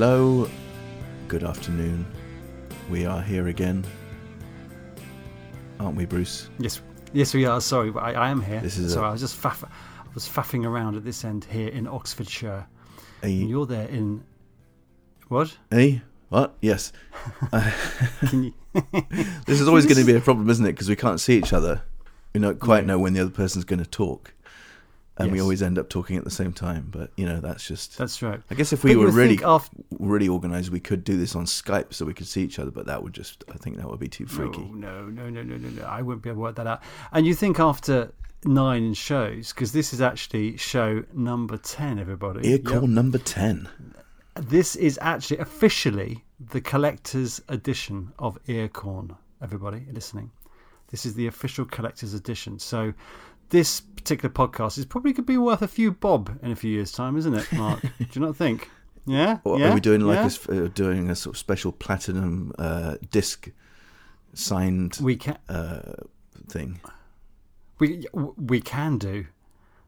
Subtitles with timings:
[0.00, 0.48] Hello,
[1.26, 2.06] good afternoon.
[2.88, 3.84] We are here again,
[5.80, 6.50] aren't we, Bruce?
[6.60, 6.82] Yes,
[7.12, 7.60] yes, we are.
[7.60, 8.60] Sorry, I, I am here.
[8.60, 9.06] This is sorry.
[9.06, 12.64] a- I was just faff- I was faffing around at this end here in Oxfordshire.
[13.22, 14.22] And you're there in
[15.26, 15.58] what?
[15.72, 16.54] a what?
[16.60, 16.92] Yes.
[18.28, 18.54] Can you?
[19.46, 20.74] This is always going to be a problem, isn't it?
[20.74, 21.82] Because we can't see each other.
[22.32, 24.32] We don't quite know when the other person's going to talk,
[25.18, 26.88] and we always end up talking at the same time.
[26.90, 27.98] But you know, that's just.
[27.98, 28.40] That's right.
[28.50, 31.44] I guess if we you were really, after- really organised, we could do this on
[31.44, 32.70] Skype so we could see each other.
[32.70, 34.62] But that would just, I think, that would be too freaky.
[34.72, 35.82] No, no, no, no, no, no.
[35.84, 36.82] I wouldn't be able to work that out.
[37.12, 38.12] And you think after
[38.44, 42.48] nine shows, because this is actually show number ten, everybody.
[42.48, 42.82] Ear Yep.
[42.84, 43.68] number ten.
[44.36, 49.16] This is actually officially the collector's edition of Earcorn.
[49.42, 50.30] Everybody listening,
[50.90, 52.58] this is the official collector's edition.
[52.60, 52.92] So,
[53.50, 56.90] this particular podcast is probably could be worth a few bob in a few years'
[56.90, 57.82] time, isn't it, Mark?
[57.98, 58.70] Do you not think?
[59.04, 59.38] Yeah.
[59.44, 59.70] Or yeah?
[59.70, 60.56] are we doing like yeah?
[60.56, 63.50] a uh, doing a sort of special platinum uh, disc
[64.32, 65.36] signed We can.
[65.50, 65.92] uh,
[66.48, 66.80] thing?
[67.78, 69.26] We we can do.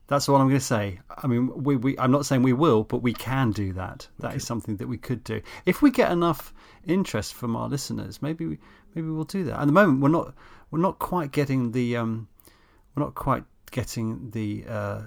[0.06, 1.00] That's what I'm going to say.
[1.16, 4.06] I mean, we, we I'm not saying we will, but we can do that.
[4.18, 6.52] That is something that we could do if we get enough
[6.86, 8.20] interest from our listeners.
[8.20, 8.58] Maybe we,
[8.94, 9.60] maybe we'll do that.
[9.60, 10.34] At the moment, we're not
[10.70, 12.28] we're not quite getting the um,
[12.94, 15.00] we're not quite getting the uh,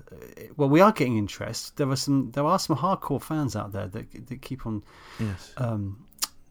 [0.58, 1.78] well, we are getting interest.
[1.78, 4.84] There are some there are some hardcore fans out there that that keep on
[5.20, 5.54] Yes.
[5.58, 6.06] um,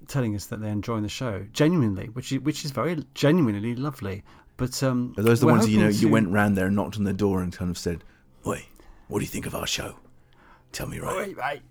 [0.08, 4.22] telling us that they're enjoying the show genuinely, which is, which is very genuinely lovely.
[4.56, 6.76] But um, those Are those the ones you know hoping you went round there and
[6.76, 8.04] knocked on the door and kind of said,
[8.46, 8.66] "Oi,
[9.08, 9.96] what do you think of our show?
[10.72, 11.62] Tell me right." Wait, wait.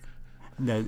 [0.60, 0.86] No,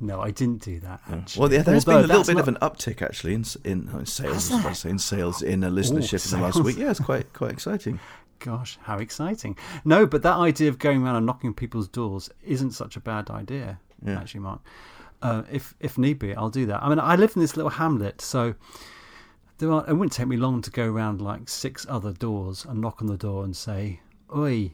[0.00, 1.00] no, I didn't do that.
[1.08, 1.40] Actually.
[1.40, 3.88] Well, yeah, there's Although been a little bit not- of an uptick actually in in,
[3.88, 4.48] uh, sales.
[4.48, 4.74] Has I was there?
[4.74, 6.76] saying sales in a listenership in the last week.
[6.76, 8.00] Yeah, it's quite quite exciting.
[8.44, 9.56] Gosh, how exciting!
[9.84, 13.30] No, but that idea of going around and knocking people's doors isn't such a bad
[13.30, 14.18] idea, Yeah.
[14.20, 14.60] actually, Mark.
[15.22, 16.82] Uh, if if need be, I'll do that.
[16.82, 18.54] I mean, I live in this little hamlet, so
[19.58, 19.84] there are.
[19.88, 23.06] It wouldn't take me long to go around like six other doors and knock on
[23.06, 24.00] the door and say,
[24.34, 24.72] "Oi,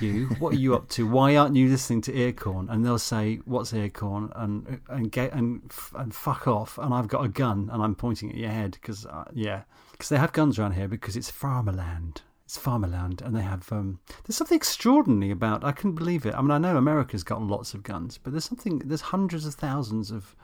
[0.00, 1.06] you, what are you up to?
[1.06, 5.70] Why aren't you listening to Earcorn?" And they'll say, "What's Earcorn?" and and get and
[5.94, 6.78] and fuck off.
[6.78, 10.08] And I've got a gun and I'm pointing at your head because uh, yeah, because
[10.08, 12.22] they have guns around here because it's farmerland.
[12.50, 13.70] It's farmerland, and they have.
[13.70, 15.62] Um, there's something extraordinary about.
[15.62, 16.34] I couldn't believe it.
[16.34, 18.80] I mean, I know America's got lots of guns, but there's something.
[18.80, 20.34] There's hundreds of thousands of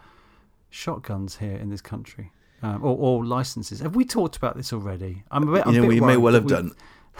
[0.70, 2.30] shotguns here in this country,
[2.62, 3.80] um, or, or licenses.
[3.80, 5.24] Have we talked about this already?
[5.32, 5.66] I'm a bit.
[5.66, 6.76] You know, bit we may well have done.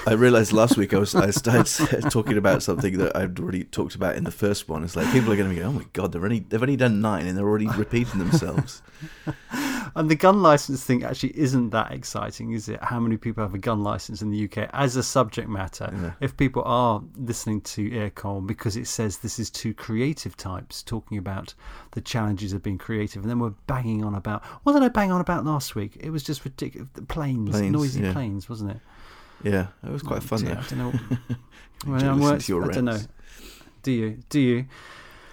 [0.06, 3.97] I realised last week I was I started talking about something that I'd already talked
[3.97, 4.84] about in the first one.
[4.84, 6.76] It's like people are going to be going, "Oh my god, they've only they've only
[6.76, 8.82] done nine and they're already repeating themselves."
[9.96, 12.78] And the gun license thing actually isn't that exciting, is it?
[12.82, 15.90] How many people have a gun license in the UK as a subject matter?
[15.90, 16.12] Yeah.
[16.20, 21.16] If people are listening to Earcorn because it says this is two creative types talking
[21.16, 21.54] about
[21.92, 25.10] the challenges of being creative, and then we're banging on about what did I bang
[25.10, 25.96] on about last week?
[25.98, 26.90] It was just ridiculous.
[27.08, 28.12] Planes, Planes, noisy yeah.
[28.12, 28.80] planes, wasn't it?
[29.42, 30.58] Yeah, it was quite oh fun Dear.
[30.58, 30.92] I don't know.
[31.86, 32.98] Well, I'm listening to your I don't know.
[33.82, 34.18] Do you?
[34.28, 34.66] Do you?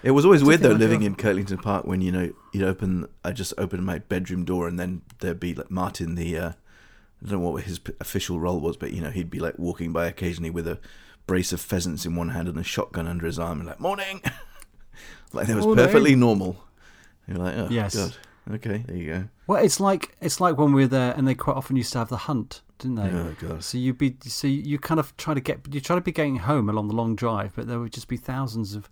[0.03, 3.08] It was always weird though living in Kirtlington Park when you know you'd open.
[3.24, 7.30] I just opened my bedroom door and then there'd be like Martin, the uh, I
[7.30, 10.08] don't know what his official role was, but you know he'd be like walking by
[10.08, 10.80] occasionally with a
[11.25, 14.22] brace of pheasants in one hand and a shotgun under his arm, and like morning,
[15.34, 15.86] like that was Morning.
[15.86, 16.58] perfectly normal.
[17.28, 17.96] You're like, oh Yes.
[17.96, 18.18] god,
[18.56, 19.24] okay, there you go.
[19.47, 22.00] Well, it's like it's like when we were there, and they quite often used to
[22.00, 23.09] have the hunt, didn't they?
[23.09, 26.02] Oh god, So you'd be so you kind of try to get you try to
[26.02, 28.90] be getting home along the long drive, but there would just be thousands of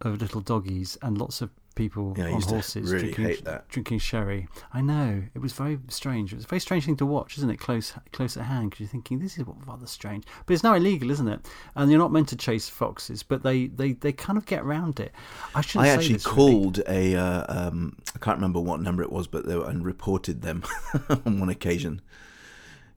[0.00, 4.48] of little doggies and lots of people Yeah, on horses really drinking drinking sherry.
[4.72, 6.32] I know it was very strange.
[6.32, 7.58] It was a very strange thing to watch, isn't it?
[7.58, 11.10] Close close at hand because you're thinking this is rather strange, but it's now illegal,
[11.10, 11.40] isn't it?
[11.76, 14.98] And you're not meant to chase foxes, but they they, they kind of get around
[14.98, 15.12] it.
[15.54, 15.80] I should.
[15.80, 16.36] I actually this, really.
[16.36, 19.84] called a uh, um, I can't remember what number it was, but they were, and
[19.84, 20.64] reported them
[21.08, 22.02] on one occasion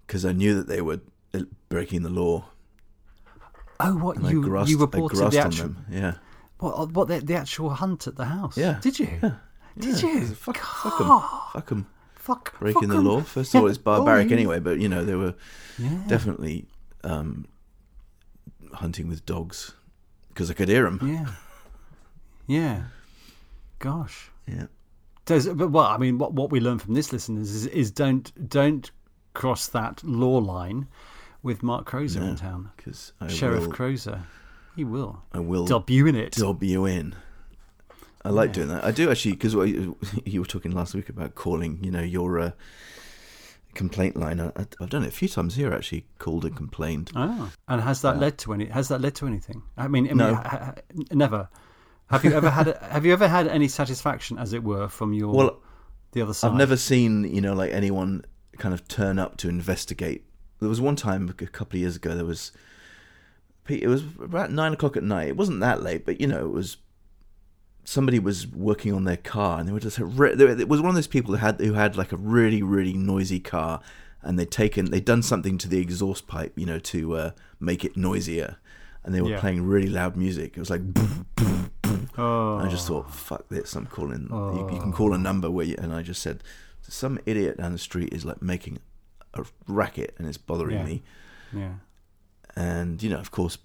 [0.07, 1.01] because I knew that they were
[1.33, 2.45] uh, breaking the law.
[3.79, 5.85] Oh, what And I you grasped, you I reported grasped the on actual them.
[5.89, 6.13] Yeah.
[6.61, 8.57] What what the, the actual hunt at the house?
[8.57, 8.79] Yeah.
[8.81, 9.07] Did you?
[9.21, 9.31] Yeah.
[9.77, 10.25] Did Yeah, you?
[10.27, 11.07] Fuck, fuck 'em.
[11.53, 11.87] Fuck 'em.
[12.15, 13.05] Fuck Breaking fuck the 'em.
[13.05, 13.21] law.
[13.21, 15.33] First of all, it's barbaric Oh, anyway, but you know, they were
[16.07, 16.65] definitely
[17.03, 17.47] um,
[18.73, 19.73] hunting with dogs
[20.29, 20.99] because I could hear them.
[21.03, 21.31] Yeah.
[22.47, 22.83] Yeah.
[23.79, 24.29] Gosh.
[24.47, 24.67] Yeah.
[25.25, 28.31] Does, but well, I mean, what what we learn from this, listeners, is, is don't
[28.49, 28.91] don't
[29.33, 30.87] cross that law line
[31.43, 32.27] with Mark Crozer No.
[32.27, 32.69] in town.
[32.75, 34.21] Because Sheriff will, Crozer,
[34.75, 36.31] he will I will dub you in it.
[36.33, 37.15] dob you in.
[38.23, 38.53] I like Yeah.
[38.53, 38.83] doing that.
[38.83, 42.39] I do actually because you, you were talking last week about calling, you know, your
[42.39, 42.51] uh,
[43.73, 44.39] complaint line.
[44.39, 45.73] I, I've done it a few times here.
[45.73, 47.11] Actually, called and complained.
[47.15, 48.21] Oh, and has that Yeah.
[48.21, 48.65] led to any?
[48.65, 49.63] Has that led to anything?
[49.77, 50.35] I mean, I mean No.
[50.35, 50.75] ha- ha-
[51.11, 51.49] never.
[52.09, 55.33] Have you ever had Have you ever had any satisfaction, as it were, from your
[55.33, 55.59] Well,
[56.11, 56.49] the other side?
[56.51, 58.25] I've never seen you know like anyone
[58.57, 60.25] kind of turn up to investigate.
[60.59, 62.13] There was one time a couple of years ago.
[62.15, 62.51] There was
[63.69, 65.29] it was about nine o'clock at night.
[65.29, 66.77] It wasn't that late, but you know it was.
[67.83, 69.97] Somebody was working on their car, and they were just.
[69.97, 70.05] It
[70.69, 73.81] was one of those people who had who had like a really really noisy car,
[74.21, 77.83] and they'd taken they'd done something to the exhaust pipe, you know, to uh, make
[77.83, 78.57] it noisier,
[79.03, 79.39] and they were Yeah.
[79.39, 80.53] playing really loud music.
[80.57, 80.93] It was like.
[80.93, 82.09] boom, boom, boom.
[82.17, 83.75] Oh, I just thought, fuck this.
[83.75, 84.27] I'm calling.
[84.29, 86.43] You, you can call a number where, you, and I just said,
[86.81, 88.79] some idiot down the street is like making
[89.33, 90.85] a racket and it's bothering Yeah.
[90.85, 91.03] me.
[91.53, 91.71] yeah.
[92.55, 93.57] And you know, of course,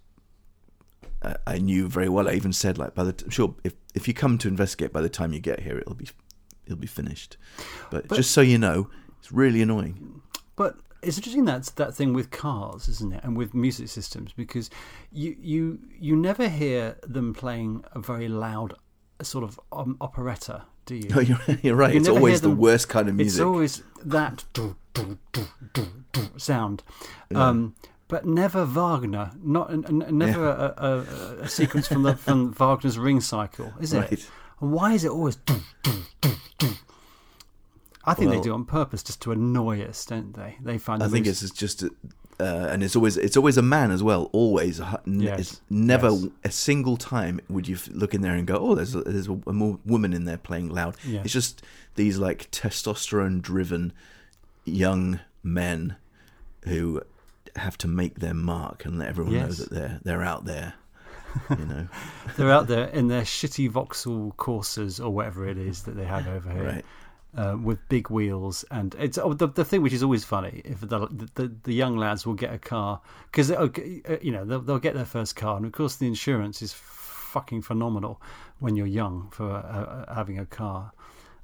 [1.23, 2.29] I, I knew very well.
[2.29, 5.00] I even said, like, by the t- sure, if if you come to investigate, by
[5.00, 6.09] the time you get here, it'll be
[6.67, 7.37] it'll be finished.
[7.91, 10.23] But, But- just so you know, it's really annoying.
[10.56, 14.71] But it's interesting that that thing with cars, isn't it, and with music systems, because
[15.12, 18.75] you you you never hear them playing a very loud
[19.23, 21.09] sort of um, operetta, do you?
[21.15, 21.93] No, you're, you're right.
[21.94, 23.41] You it's always the worst kind of music.
[23.41, 24.44] It's always that
[26.37, 26.83] sound,
[27.35, 27.75] um,
[28.08, 29.32] but never Wagner.
[29.43, 30.99] Not n- n- never a, a,
[31.44, 33.99] a sequence from the from Wagner's Ring Cycle, is it?
[34.00, 34.31] Right.
[34.61, 35.38] And why is it always?
[38.08, 40.56] I think Well- they do it on purpose just to annoy us, don't they?
[40.62, 41.03] They find.
[41.03, 41.88] I the think most- it's just, uh,
[42.44, 44.31] and it's always it's always a man as well.
[44.32, 46.26] Always, Yes, it's never yes.
[46.44, 49.38] a single time would you look in there and go, "Oh, there's a, there's a,
[49.49, 51.23] a mo- woman in there playing loud." Yeah.
[51.25, 51.62] It's just
[51.97, 53.93] these like testosterone-driven
[54.64, 55.97] young men
[56.64, 57.02] who
[57.56, 60.75] have to make their mark and let everyone know that they're they're out there.
[61.50, 61.88] You know,
[62.37, 66.26] They're out there in their shitty Vauxhall Corsas or whatever it is that they have
[66.26, 66.85] over here, right?
[67.37, 68.64] uh, with big wheels.
[68.70, 71.97] And it's oh, the, the thing which is always funny if the the, the young
[71.97, 73.00] lads will get a car
[73.31, 76.73] because you know they'll, they'll get their first car, and of course the insurance is
[76.73, 78.20] fucking phenomenal
[78.61, 80.93] when you're young for uh, uh, having a car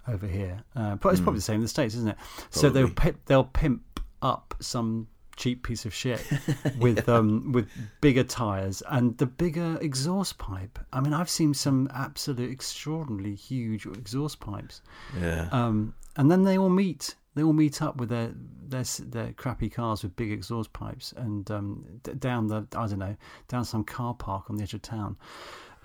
[0.08, 0.62] over here.
[0.74, 2.16] Uh, but it's probably the same in the states, isn't it?
[2.50, 2.90] So they'll
[3.26, 6.22] they'll pimp up some cheap piece of shit
[6.78, 7.68] with um with
[8.00, 10.78] bigger tires and the bigger exhaust pipe.
[10.92, 14.82] I mean, I've seen some absolute extraordinarily huge exhaust pipes.
[15.20, 17.14] Yeah, Um, and then they all meet.
[17.34, 18.32] They all meet up with their
[18.68, 22.98] their their crappy cars with big exhaust pipes and um, d- down the I don't
[22.98, 23.16] know
[23.48, 25.16] down some car park on the edge of town.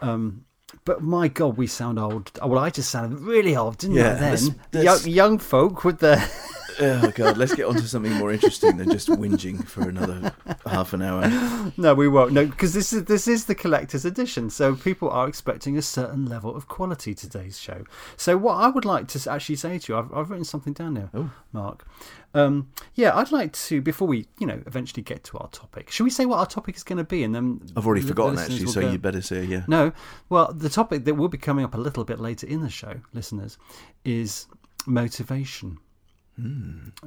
[0.01, 0.43] Um,
[0.83, 2.29] but my God, we sound old.
[2.43, 4.13] Well, I just sounded really old, didn't Yeah, I?
[4.15, 6.17] Then that's- young, that's- young folk with their
[6.79, 10.33] oh god, let's get on to something more interesting than just whinging for another
[10.65, 11.27] half an hour.
[11.77, 12.33] no, we won't.
[12.33, 16.25] No, because this is this is the collector's edition, so people are expecting a certain
[16.25, 17.83] level of quality today's show.
[18.15, 20.93] So what I would like to actually say to you, I've, I've written something down
[20.95, 21.31] there, Oh.
[21.53, 21.85] Mark.
[22.33, 25.89] Um, yeah, I'd like to before we, you know, eventually get to our topic.
[25.89, 28.09] Should we say what our topic is going to be, and then I've already the-
[28.09, 29.63] forgotten actually, so go- you better say yeah.
[29.67, 29.91] No,
[30.29, 32.95] well, the topic that will be coming up a little bit later in the show,
[33.13, 33.57] listeners,
[34.05, 34.47] is
[34.85, 35.77] motivation.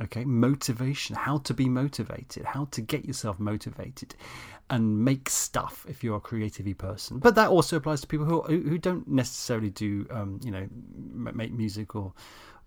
[0.02, 1.14] Okay, motivation.
[1.14, 2.44] How to be motivated.
[2.44, 4.16] How to get yourself motivated,
[4.70, 7.18] and make stuff if you're a creativity person.
[7.18, 11.52] But that also applies to people who who, don't necessarily do, um, you know, make
[11.52, 12.12] music or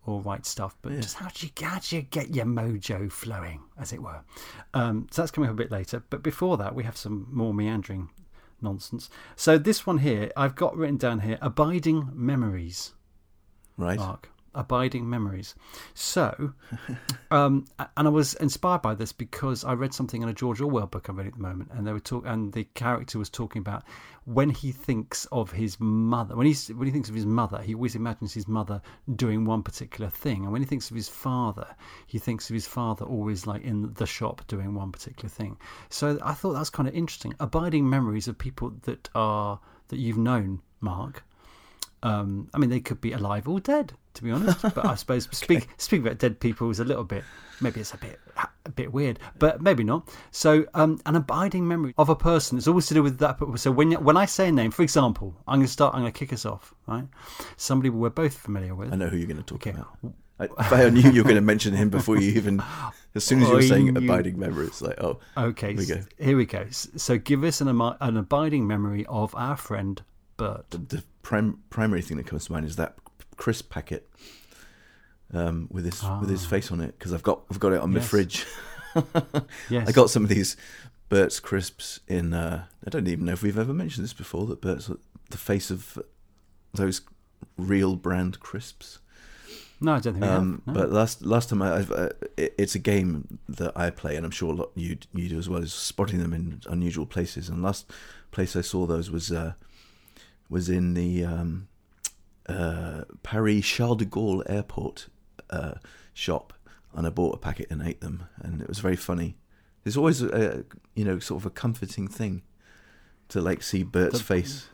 [0.05, 0.77] or write stuff.
[0.81, 4.21] But just how do you how do you get your mojo flowing, as it were?
[4.73, 6.03] Um, so that's coming up a bit later.
[6.09, 8.09] But before that, we have some more meandering
[8.61, 9.09] nonsense.
[9.35, 12.93] So this one here, I've got written down here: abiding memories.
[13.75, 13.97] Right.
[13.97, 14.29] Mark.
[14.55, 15.55] Abiding memories.
[15.93, 16.53] So,
[17.31, 17.65] um,
[17.97, 21.07] and I was inspired by this because I read something in a George Orwell book
[21.07, 23.83] I'm reading at the moment, and they were talk, and the character was talking about
[24.25, 26.35] when he thinks of his mother.
[26.35, 28.81] When he's when he thinks of his mother, he always imagines his mother
[29.15, 31.67] doing one particular thing, and when he thinks of his father,
[32.07, 35.57] he thinks of his father always like in the shop doing one particular thing.
[35.89, 37.33] So I thought that's kind of interesting.
[37.39, 41.23] Abiding memories of people that are that you've known, Mark.
[42.01, 44.61] Um, I mean, they could be alive or dead, to be honest.
[44.61, 47.23] But I suppose speak speak about dead people is a little bit
[47.61, 48.19] maybe it's a bit
[48.65, 50.09] a bit weird, but maybe not.
[50.31, 53.37] So, um, an abiding memory of a person is always to do with that.
[53.55, 55.93] So when when I say a name, for example, I'm going to start.
[55.95, 56.73] I'm going to kick us off.
[56.87, 57.05] Right,
[57.57, 58.93] somebody we're both familiar with.
[58.93, 59.71] I know who you're going to talk Okay.
[59.71, 60.13] about.
[60.39, 62.61] I, if I knew you were going to mention him before you even,
[63.15, 66.01] as soon as you were saying abiding memories, like oh, Okay, Here we go.
[66.19, 66.65] here we go.
[66.71, 70.01] So give us an, an abiding memory of our friend
[70.37, 70.71] Bert.
[70.71, 72.95] the, the prim, primary thing that comes to mind is that
[73.43, 74.07] crisp packet
[75.33, 77.91] um, with his with his face on it because I've got I've got it on
[77.93, 78.03] my Ah.
[78.03, 78.45] Fridge.
[79.69, 80.55] Yes, I got some of these
[81.09, 82.33] Burt's crisps in.
[82.33, 84.45] Uh, I don't even know if we've ever mentioned this before.
[84.45, 84.89] That Burt's
[85.31, 85.97] the face of
[86.75, 87.01] those
[87.57, 88.99] real brand crisps.
[89.81, 90.75] No, I don't think we Um, have.
[90.75, 90.81] No.
[90.81, 94.25] But last last time I, I've, uh, it, it's a game that I play, and
[94.25, 97.49] I'm sure a lot you you do as well, is spotting them in unusual places.
[97.49, 97.89] And last
[98.31, 99.53] place I saw those was uh,
[100.49, 101.67] was in the um,
[102.47, 105.07] uh, Paris Charles de Gaulle airport
[105.49, 105.75] uh,
[106.13, 106.53] shop,
[106.93, 109.35] and I bought a packet and ate them, and it was very funny.
[109.85, 110.63] It's always a
[110.95, 112.41] you know sort of a comforting thing
[113.29, 114.69] to like see Bert's The- face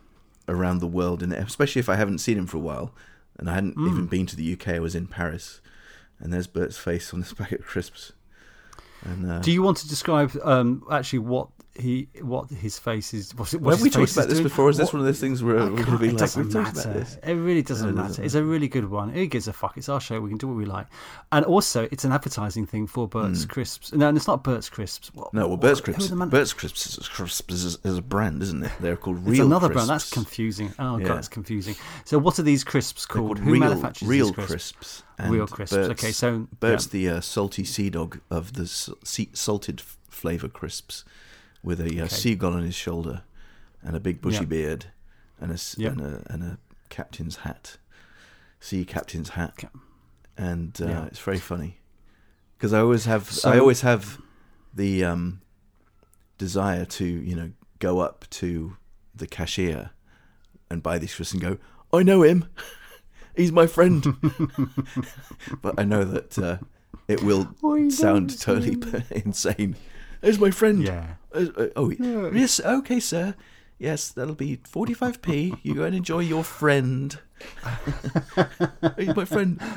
[0.48, 2.92] around the world, and especially if I haven't seen him for a while,
[3.38, 4.68] and I hadn't even been to the UK.
[4.68, 5.60] I was in Paris,
[6.18, 8.12] and there's Bert's face on this packet of crisps.
[9.02, 13.34] And uh, Do you want to describe um, actually what he what his face is?
[13.34, 14.42] What's have we talked about this doing?
[14.42, 14.68] before?
[14.70, 16.52] Is this What- one of those things where we're going to be it like, doesn't
[16.52, 16.80] matter.
[16.80, 17.16] about this?
[17.22, 18.08] It really doesn't No, matter.
[18.08, 19.10] doesn't It's a really good one.
[19.10, 19.76] Who gives a fuck?
[19.76, 20.20] It's our show.
[20.20, 20.86] We can do what we like.
[21.30, 23.92] And also, it's an advertising thing for Burt's Crisps.
[23.92, 25.14] No, and it's not Burt's Crisps.
[25.14, 25.32] What.
[25.32, 26.10] No, well, what- Bert's Crisps.
[26.10, 28.72] man- Bert's Crisps is, crisps is, is a brand, isn't it?
[28.80, 29.86] They're called It's Real another crisps.
[29.86, 29.90] brand.
[30.00, 30.72] That's confusing.
[30.78, 31.06] Oh Yeah.
[31.06, 31.76] god, it's confusing.
[32.04, 33.20] So, what are these crisps called?
[33.20, 34.72] called Who Real, manufactures real these crisps?
[34.72, 35.02] crisps.
[35.28, 35.76] Real crisps.
[35.76, 36.90] Bert's, okay, so Bert's yeah.
[37.12, 38.66] the uh, salty sea dog of the
[39.34, 41.04] salted flavour crisps,
[41.62, 43.22] with a uh, seagull on his shoulder,
[43.82, 44.44] and a big bushy Yeah.
[44.44, 44.86] beard,
[45.40, 45.90] and a, Yeah.
[45.90, 47.76] and a and a captain's hat,
[48.60, 49.64] sea captain's hat,
[50.36, 51.04] and uh, Yeah.
[51.06, 51.78] it's very funny
[52.56, 54.20] because I always have So- I always have
[54.74, 55.40] the um,
[56.38, 58.76] desire to you know go up to
[59.14, 59.90] the cashier
[60.70, 61.58] and buy these crisps and go,
[61.92, 62.44] I know him,
[63.36, 64.04] he's my friend,
[65.62, 66.58] but I know that uh,
[67.08, 67.54] it will
[67.90, 68.76] sound totally
[69.10, 69.76] insane.
[70.22, 70.82] He's my friend.
[70.82, 71.14] Yeah.
[71.34, 72.30] Uh, uh, oh, Yeah.
[72.32, 73.34] yes, okay, sir.
[73.78, 75.58] Yes, that'll be 45p.
[75.62, 77.18] You go and enjoy your friend.
[79.16, 79.60] My friend.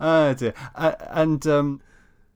[0.00, 0.54] Oh dear.
[0.74, 1.80] Uh, and um,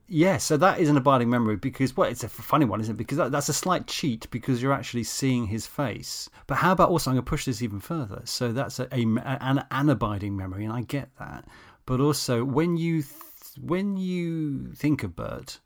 [0.06, 2.98] yeah, so that is an abiding memory because well, it's a funny one, isn't it?
[2.98, 6.28] Because that, that's a slight cheat because you're actually seeing his face.
[6.46, 7.10] But how about also?
[7.10, 8.22] I'm going to push this even further.
[8.24, 11.46] So that's a, a an, an abiding memory, and I get that.
[11.86, 13.14] But also, when you th-
[13.60, 15.60] when you think of Bert,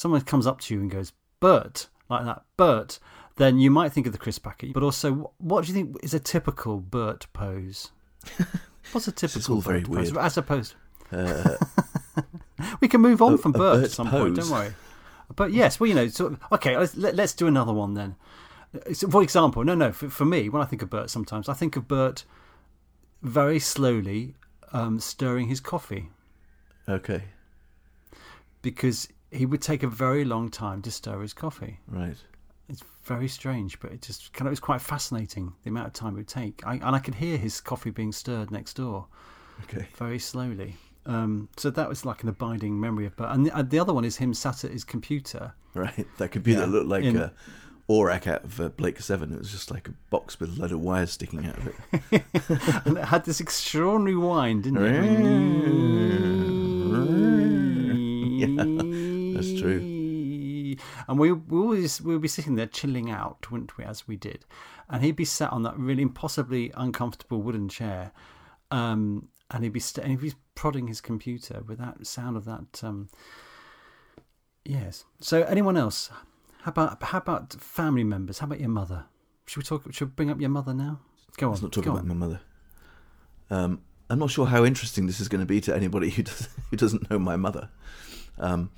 [0.00, 2.98] someone comes up to you and goes, "Bert," like that, Bert.
[3.36, 4.72] Then you might think of the Chris packet.
[4.72, 7.90] But also, what do you think is a typical Bert pose?
[8.92, 10.12] What's a typical all very Bert pose?
[10.12, 10.24] weird.
[10.24, 10.74] As opposed,
[11.12, 11.56] Uh,
[12.80, 14.72] we can move on A- from a Bert at Bert some point, don't worry.
[15.36, 18.16] But yes, well, you know, sort of, okay, let's, let, let's do another one then.
[18.92, 21.54] So, for example, no, no, for, for me, when I think of Bert sometimes, I
[21.54, 22.24] think of Bert
[23.22, 24.34] very slowly
[24.72, 26.10] um, stirring his coffee
[26.88, 27.22] okay,
[28.62, 31.78] because he would take a very long time to stir his coffee.
[31.88, 32.16] right.
[32.68, 36.12] It's very strange, but it just kind of was quite fascinating the amount of time
[36.14, 36.62] it would take.
[36.64, 39.06] I, and I could hear his coffee being stirred next door.
[39.64, 39.88] Okay.
[39.96, 40.76] very slowly.
[41.04, 43.30] Um, so that was like an abiding memory of Bert.
[43.32, 45.52] And the, uh, the other one is him sat at his computer.
[45.74, 46.06] Right.
[46.18, 46.66] That computer Yeah.
[46.66, 47.32] looked like In- a
[47.88, 49.32] Orac out of uh, Blake 7.
[49.32, 51.74] It was just like a box with a load of wires sticking out of it.
[52.86, 55.00] and it had this extraordinary whine, didn't it?
[58.40, 58.46] Yeah,
[59.60, 60.76] true.
[61.08, 64.16] And we we always we would be sitting there chilling out, wouldn't we, as we
[64.16, 64.44] did?
[64.88, 68.12] And he'd be sat on that really impossibly uncomfortable wooden chair,
[68.70, 72.44] um, and he'd be st- and he'd be prodding his computer with that sound of
[72.44, 72.82] that.
[72.82, 73.08] Um,
[74.64, 75.04] yes.
[75.20, 76.10] So anyone else?
[76.62, 78.38] How about how about family members?
[78.38, 79.06] How about your mother?
[79.46, 79.92] Should we talk?
[79.92, 81.00] Should we bring up your mother now?
[81.36, 81.52] Go on.
[81.52, 82.08] Let's not talk about on.
[82.08, 82.40] my mother.
[83.50, 86.48] Um, I'm not sure how interesting this is going to be to anybody who, does,
[86.70, 87.70] who doesn't know my mother.
[88.38, 88.70] Um,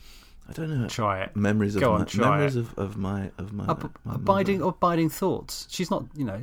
[0.58, 0.88] I don't know.
[0.88, 1.34] Try it.
[1.36, 2.60] Memories of Go on, my, try memories it.
[2.60, 4.70] of, of my of my, Ab- my abiding mother.
[4.70, 5.66] abiding thoughts.
[5.70, 6.40] She's not, you know,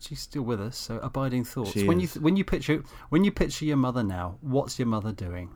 [0.00, 0.76] she's still with us.
[0.76, 1.72] So abiding thoughts.
[1.72, 2.14] She when is.
[2.16, 5.50] you when you picture when you picture your mother now, what's your mother doing?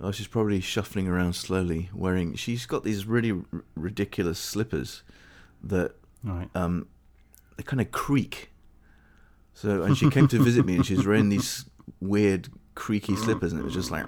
[0.00, 2.34] Oh, she's probably shuffling around slowly, wearing.
[2.34, 3.42] She's got these really r-
[3.76, 5.02] ridiculous slippers
[5.62, 5.92] that
[6.24, 6.48] Right.
[6.54, 6.88] um,
[7.56, 8.50] they kind of creak.
[9.52, 11.66] So, and she came to visit me, and she's wearing these
[12.00, 14.06] weird creaky slippers, and it was just like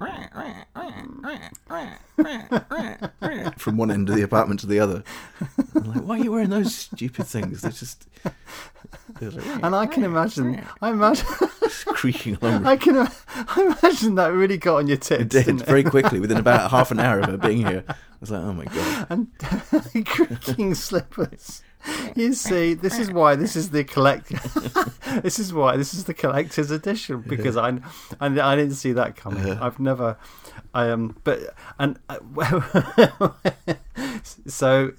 [3.59, 5.05] from one end of the apartment to the other.
[5.75, 7.63] I'm like, why are you wearing those stupid things?
[7.63, 8.07] They're just,
[9.21, 11.27] they're like, And I can imagine, I imagine,
[11.87, 12.67] creaking along.
[12.67, 12.97] I can,
[13.37, 15.23] I imagine that really got on your tits.
[15.23, 15.67] It did it?
[15.67, 17.85] very quickly within about half an hour of her being here.
[17.89, 19.07] I was like, oh my god.
[19.11, 21.63] and creaking slippers.
[22.17, 24.29] You see, this is why this is the collect.
[25.23, 27.79] this is why this is the collector's edition because I,
[28.21, 29.47] I, I didn't see that coming.
[29.59, 30.17] I've never,
[30.73, 32.19] I um, but and uh,
[34.47, 34.93] so,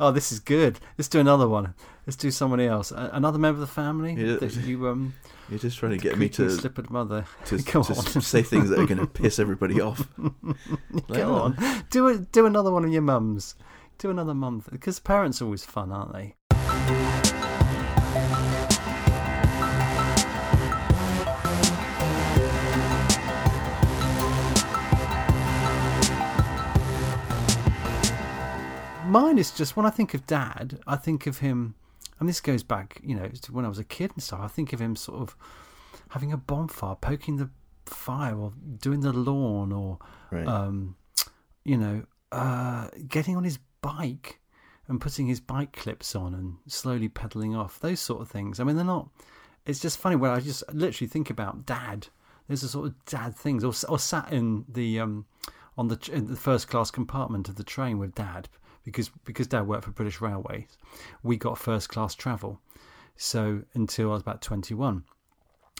[0.00, 0.80] oh, this is good.
[0.96, 1.74] Let's do another one.
[2.06, 2.90] Let's do somebody else.
[2.92, 4.36] A- Another member of the family Yeah.
[4.36, 5.14] that you um,
[5.48, 7.26] You're just trying to get me to slippered mother.
[7.46, 8.22] to, Go to on.
[8.22, 10.08] say things that are going to piss everybody off.
[10.16, 10.54] Go
[11.10, 12.32] oh, on, do it.
[12.32, 13.54] Do another one of your mums.
[14.02, 16.34] Do another month because parents are always fun, aren't they?
[29.06, 31.76] Mine is just when I think of dad, I think of him
[32.18, 34.40] and this goes back, you know, to when I was a kid and stuff.
[34.42, 35.36] I think of him sort of
[36.08, 37.50] having a bonfire, poking the
[37.86, 40.00] fire, or doing the lawn, or
[40.32, 40.48] Right.
[40.48, 40.96] um,
[41.62, 44.40] you know, uh, getting on his bike
[44.88, 47.78] and putting his bike clips on and slowly pedaling off.
[47.78, 48.58] Those sort of things.
[48.58, 49.08] I mean, they're not.
[49.66, 52.08] It's just funny when I just literally think about dad.
[52.48, 55.26] There's a sort of dad things, or, or sat in the um,
[55.76, 58.48] on the the first class compartment of the train with dad
[58.84, 60.76] because because dad worked for British Railways.
[61.22, 62.60] We got first class travel,
[63.16, 65.04] so until I was about twenty one.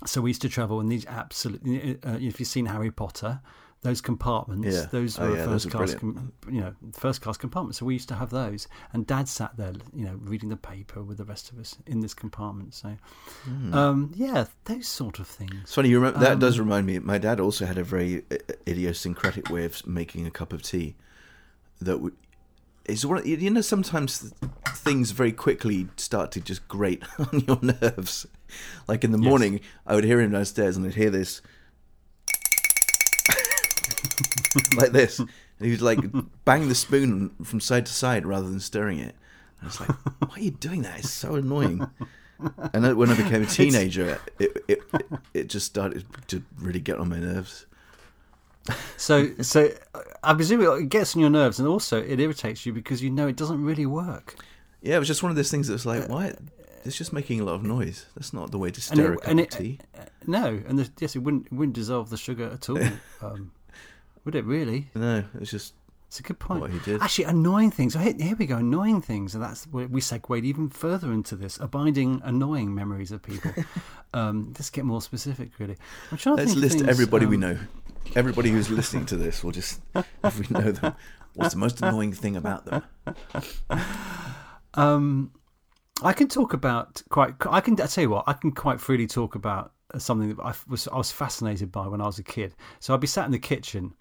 [0.07, 1.99] So we used to travel in these absolutely.
[2.05, 3.41] Uh, if you've seen Harry Potter,
[3.83, 4.87] those compartments, Yeah.
[4.93, 7.79] those Oh, were yeah, first are class, com- you know, first class compartments.
[7.79, 11.03] So we used to have those, and Dad sat there, you know, reading the paper
[11.03, 12.75] with the rest of us in this compartment.
[12.75, 12.97] So,
[13.45, 13.75] Hmm.
[13.75, 15.53] um, yeah, those sort of things.
[15.63, 15.89] It's funny.
[15.89, 16.99] You remember, that Um, does remind me.
[17.01, 18.37] My dad also had a very uh,
[18.69, 20.95] idiosyncratic way of making a cup of tea.
[21.81, 22.13] That.
[22.85, 23.25] It's one.
[23.25, 24.33] You know, sometimes
[24.75, 28.27] things very quickly start to just grate on your nerves.
[28.89, 29.29] Like in the Yes.
[29.29, 31.43] morning, I would hear him downstairs, and I'd hear this,
[34.77, 35.29] like this, and
[35.61, 36.01] he was like
[36.45, 39.15] bang the spoon from side to side rather than stirring it.
[39.61, 39.91] And was like,
[40.29, 40.99] why are you doing that?
[41.01, 41.87] It's so annoying.
[42.73, 46.99] And when I became a teenager, it, it it it just started to really get
[46.99, 47.67] on my nerves.
[48.97, 52.73] So, so uh, I presume it gets on your nerves, and also it irritates you
[52.73, 54.37] because you know it doesn't really work.
[54.83, 56.35] Yeah, it was just one of those things that was like, why?
[56.85, 58.07] It's just making a lot of noise.
[58.17, 59.79] That's not the way to And stir it- a cup and of it- tea.
[60.27, 62.79] No, and the, yes, it wouldn't it wouldn't dissolve the sugar at all.
[63.23, 63.51] um,
[64.25, 64.91] would it really?
[64.95, 65.75] No, it's just
[66.09, 66.61] It's a good point.
[66.61, 67.03] what he did.
[67.03, 67.95] Actually, annoying things.
[67.95, 68.59] Here, we go.
[68.59, 71.59] Annoying things, and that's where we segued even further into this.
[71.59, 73.53] Abiding, annoying memories of people.
[74.15, 75.77] um, let's get more specific, really.
[76.11, 77.59] I'm trying Let's of list things, everybody we um, know.
[78.17, 80.95] Everybody who's listening to this will just, if we know them,
[81.35, 82.83] what's the most annoying thing about them?
[84.75, 85.33] Um,
[86.03, 87.35] I can talk about quite.
[87.49, 87.81] I can.
[87.81, 88.25] I tell you what.
[88.27, 92.01] I can quite freely talk about something that I was I was fascinated by when
[92.01, 92.55] I was a kid.
[92.81, 93.95] So I'd be sat in the kitchen,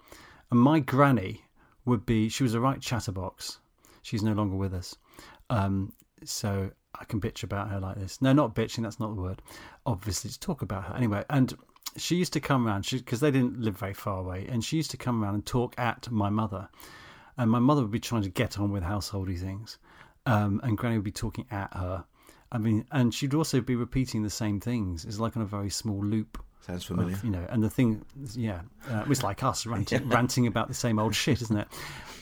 [0.50, 1.42] and my granny
[1.84, 2.28] would be.
[2.28, 3.58] She was a right chatterbox.
[4.02, 4.96] She's no longer with us.
[5.50, 5.92] Um,
[6.24, 8.20] so I can bitch about her like this.
[8.20, 8.82] No, not bitching.
[8.82, 9.42] That's not the word.
[9.86, 11.24] Obviously, to talk about her anyway.
[11.30, 11.54] And
[11.96, 14.90] she used to come around because they didn't live very far away, and she used
[14.92, 16.68] to come around and talk at my mother.
[17.36, 19.78] And my mother would be trying to get on with householdy things,
[20.26, 22.04] um, and Granny would be talking at her.
[22.52, 25.04] I mean, and she'd also be repeating the same things.
[25.04, 26.38] It's like on a very small loop.
[26.60, 27.14] Sounds familiar.
[27.14, 30.68] Of, you know, and the thing, yeah, uh, it was like us ranting, ranting about
[30.68, 31.66] the same old shit, isn't it?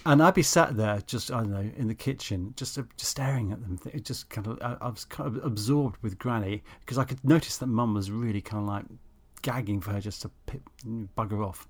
[0.06, 3.10] And I'd be sat there, just I don't know, in the kitchen, just uh, just
[3.10, 3.78] staring at them.
[3.92, 7.22] It just kind of, I, I was kind of absorbed with Granny because I could
[7.22, 8.84] notice that Mum was really kind of like
[9.42, 10.62] gagging for her just to pip,
[11.18, 11.66] bugger off.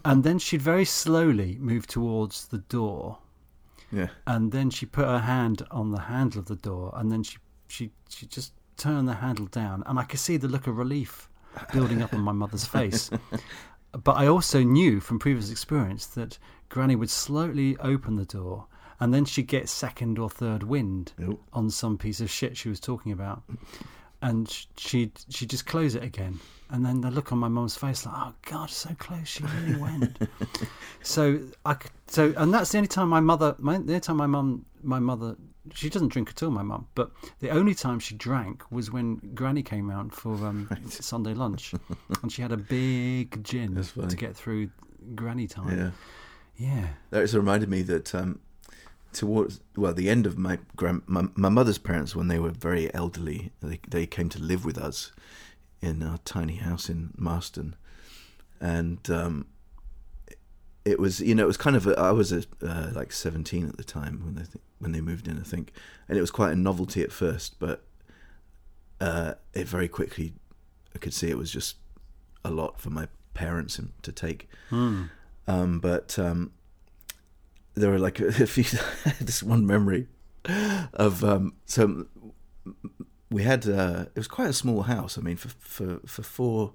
[0.04, 3.18] and then she'd very slowly move towards the door,
[3.92, 4.08] Yeah.
[4.26, 7.38] and then she put her hand on the handle of the door, and then she
[7.70, 11.28] she she just turned the handle down, and I could see the look of relief
[11.72, 13.10] building up on my mother's face.
[13.92, 18.66] But I also knew from previous experience that Granny would slowly open the door,
[19.00, 21.42] and then she'd get second or third wind Nope.
[21.52, 23.42] on some piece of shit she was talking about,
[24.22, 26.38] and she'd she'd just close it again,
[26.70, 29.76] and then the look on my mum's face like, oh god, so close, she really
[29.80, 30.18] went.
[31.02, 34.26] so I so and that's the only time my mother, my, the only time my
[34.28, 35.36] mum, my mother,
[35.74, 39.16] she doesn't drink at all, my mum, but the only time she drank was when
[39.34, 41.74] Granny came round for um, Sunday lunch,
[42.22, 44.70] and she had a big gin to get through
[45.14, 45.78] Granny time.
[45.78, 45.90] Yeah.
[46.56, 46.88] Yeah.
[47.10, 48.40] That has reminded me that um,
[49.12, 52.92] towards well the end of my grand my, my mother's parents when they were very
[52.94, 55.10] elderly they they came to live with us
[55.82, 57.74] in our tiny house in Marston,
[58.60, 59.46] and um,
[60.84, 63.66] it was you know it was kind of a, I was a, uh, like seventeen
[63.66, 65.72] at the time when they th- when they moved in I think,
[66.08, 67.84] and it was quite a novelty at first, but
[69.00, 70.34] uh, it very quickly
[70.94, 71.76] I could see it was just
[72.44, 74.48] a lot for my parents to take.
[74.68, 75.04] Hmm.
[75.46, 76.52] Um, but um,
[77.74, 78.64] there were like a few,
[79.20, 80.08] this one memory
[80.94, 82.06] of um, so
[83.30, 85.18] we had uh, it was quite a small house.
[85.18, 86.72] I mean, for for for four,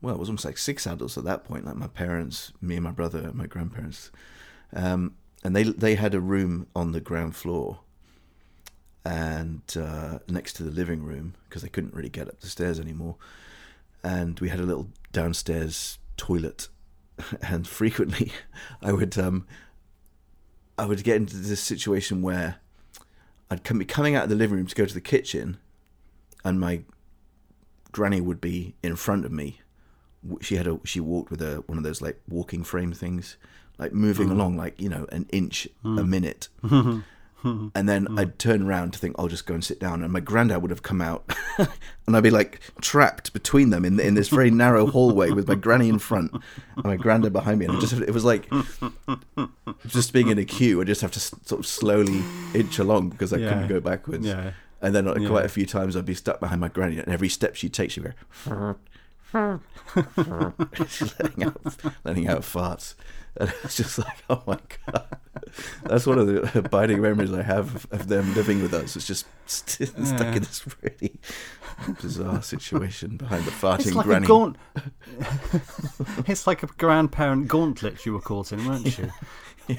[0.00, 1.64] well, it was almost like six adults at that point.
[1.64, 4.10] Like my parents, me and my brother, and my grandparents,
[4.72, 7.80] um, and they they had a room on the ground floor.
[9.04, 12.80] And uh, next to the living room, because they couldn't really get up the stairs
[12.80, 13.14] anymore,
[14.02, 16.68] and we had a little downstairs toilet.
[17.40, 18.30] And frequently
[18.82, 19.46] I would um
[20.76, 22.56] I would get into this situation where
[23.50, 25.56] I'd come, be coming out of the living room to go to the kitchen
[26.44, 26.82] and my
[27.92, 29.60] granny would be in front of me.
[30.40, 33.38] She had a she walked with a one of those like walking frame things
[33.78, 34.32] like moving hmm.
[34.32, 36.10] along like you know an inch a hmm.
[36.10, 37.68] minute hmm.
[37.74, 40.20] and then I'd turn around to think I'll just go and sit down, and my
[40.20, 44.28] granddad would have come out, and I'd be like trapped between them in in this
[44.28, 46.32] very narrow hallway with my granny in front
[46.76, 48.50] and my granddad behind me, and it just it was like
[49.86, 50.80] just being in a queue.
[50.80, 52.22] I just have to sort of slowly
[52.54, 53.48] inch along because I Yeah.
[53.50, 54.26] couldn't go backwards.
[54.26, 54.52] Yeah.
[54.82, 55.28] And then uh, Yeah.
[55.28, 57.94] quite a few times I'd be stuck behind my granny, and every step she takes,
[57.94, 58.76] she'd go.
[60.86, 62.94] She's letting out, letting out farts,
[63.40, 65.06] and it's just like, oh my god,
[65.84, 68.96] that's one of the abiding memories I have of, them living with us.
[68.96, 71.18] It's just st- stuck in this really
[72.00, 74.24] bizarre situation behind the farting It's like granny.
[74.24, 74.56] a gaunt.
[76.26, 79.10] it's like a grandparent gauntlet you were caught in, weren't you?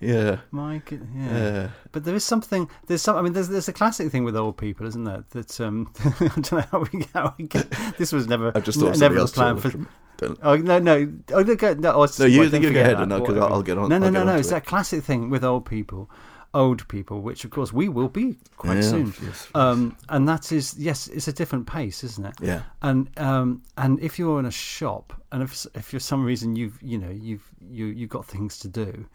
[0.00, 1.32] yeah, My good, yeah.
[1.32, 2.68] yeah, But there is something.
[2.86, 3.16] There's some.
[3.16, 5.24] I mean, there's there's a classic thing with old people, isn't there?
[5.30, 7.70] That um, I don't know how we, how we get.
[7.96, 8.50] This was never.
[8.54, 9.70] I've just thought never somebody the else plan for.
[9.70, 9.88] from-
[10.20, 10.96] don't- Oh no no
[11.32, 13.26] oh no go, no, oh, it's- No, you- you go ahead and I'll-.
[13.26, 14.36] I'll- I'll get on- No no I'll no no.
[14.36, 14.52] It's it.
[14.52, 16.08] that classic thing with old people,
[16.52, 19.14] old people, which of course we will be quite Yeah, soon.
[19.22, 22.34] yes, Um, and that is yes, it's a different pace, isn't it?
[22.40, 26.56] yeah, and um, and if you're in a shop and if if for some reason
[26.56, 27.46] you've you know you've
[27.78, 29.06] you you've got things to do,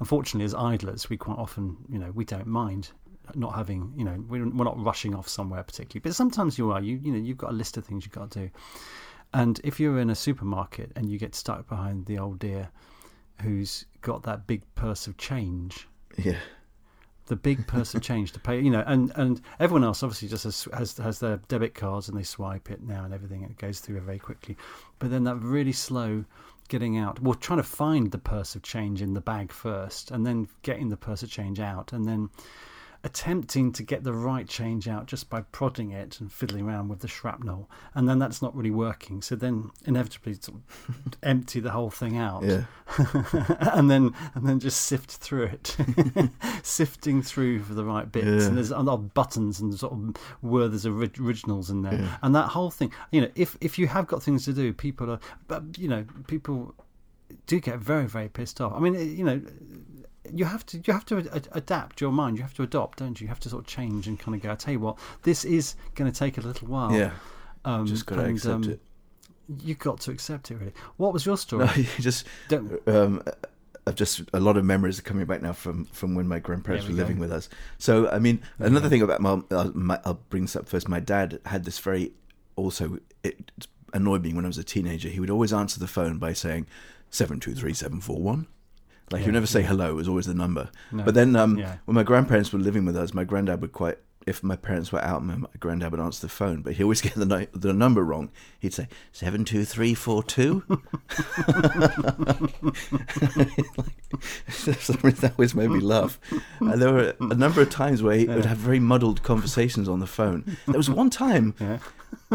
[0.00, 2.90] unfortunately as idlers we quite often you know we don't mind
[3.34, 6.80] not having you know we're, we're not rushing off somewhere particularly, but sometimes you are
[6.80, 8.50] you you know you've got a list of things you've got to do,
[9.34, 12.70] and if you're in a supermarket and you get stuck behind the old dear
[13.42, 16.38] who's got that big purse of change yeah,
[17.26, 20.44] the big purse of change to pay, you know, and, and everyone else obviously just
[20.44, 23.58] has, has has their debit cards and they swipe it now and everything, and it
[23.58, 24.56] goes through very quickly.
[24.98, 26.24] But then that really slow
[26.68, 30.26] getting out, well, trying to find the purse of change in the bag first, and
[30.26, 32.28] then getting the purse of change out, and then
[33.04, 37.00] attempting to get the right change out just by prodding it and fiddling around with
[37.00, 39.20] the shrapnel, and then that's not really working.
[39.22, 42.64] So then inevitably sort of empty the whole thing out yeah,
[43.72, 45.76] and then and then just sift through it,
[46.62, 48.26] sifting through for the right bits.
[48.26, 48.48] Yeah.
[48.48, 52.16] And there's a lot of buttons and sort of where there's originals in there, Yeah.
[52.22, 52.92] and that whole thing.
[53.12, 56.04] You know, if if you have got things to do, people are, but you know,
[56.26, 56.74] people
[57.46, 58.72] do get very very pissed off.
[58.74, 59.42] I mean, you know.
[60.32, 62.36] You have to you have to ad- adapt your mind.
[62.38, 63.24] You have to adopt, don't you?
[63.26, 64.50] You have to sort of change and kind of go.
[64.52, 66.92] I tell you what, this is going to take a little while.
[66.92, 67.10] yeah.
[67.64, 68.80] um, Just got to and, accept um, it.
[69.62, 70.54] You've got to accept it.
[70.56, 70.72] Really.
[70.96, 71.66] What was your story?
[71.66, 73.22] No, you just Don't- um,
[73.86, 76.86] I've just a lot of memories are coming back now from from when my grandparents
[76.86, 77.20] There were living go.
[77.20, 77.50] with us.
[77.76, 80.88] So I mean, another thing about my, uh, my I'll bring this up first.
[80.88, 82.12] My dad had this very
[82.56, 83.50] also it
[83.92, 85.10] annoyed me when I was a teenager.
[85.10, 86.66] He would always answer the phone by saying
[87.10, 88.46] seven two three seven four one.
[89.10, 89.66] Like Yeah, would never say yeah.
[89.68, 89.90] hello.
[89.90, 90.70] It was always the number.
[90.92, 91.04] No.
[91.04, 91.76] But then um, Yeah.
[91.84, 93.98] when my grandparents were living with us, my granddad would quite.
[94.26, 97.12] If my parents were out, my granddad would answer the phone, but he always get
[97.14, 98.30] the ni- the number wrong.
[98.58, 100.62] He'd say seven two three four two.
[104.48, 106.18] For some reason, that always made me laugh.
[106.60, 110.00] And there were a number of times where he would have very muddled conversations on
[110.00, 110.56] the phone.
[110.66, 111.78] There was one time, Yeah.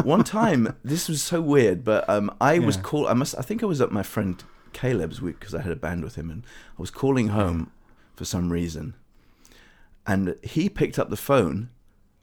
[0.03, 3.07] one time, this was so weird, but um, I was called.
[3.07, 3.35] I must.
[3.37, 6.15] I think I was at my friend Caleb's week because I had a band with
[6.15, 6.43] him, and
[6.77, 7.71] I was calling home
[8.15, 8.93] for some reason,
[10.05, 11.69] and he picked up the phone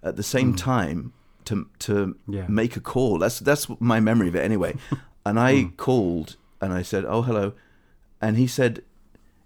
[0.03, 1.13] at the same time
[1.45, 2.17] to to.
[2.29, 2.47] Yeah.
[2.49, 3.19] make a call.
[3.19, 4.75] That's that's my memory of it anyway.
[5.27, 5.69] and I Hmm.
[5.77, 7.53] called and I said, "Oh, hello,"
[8.21, 8.83] and he said,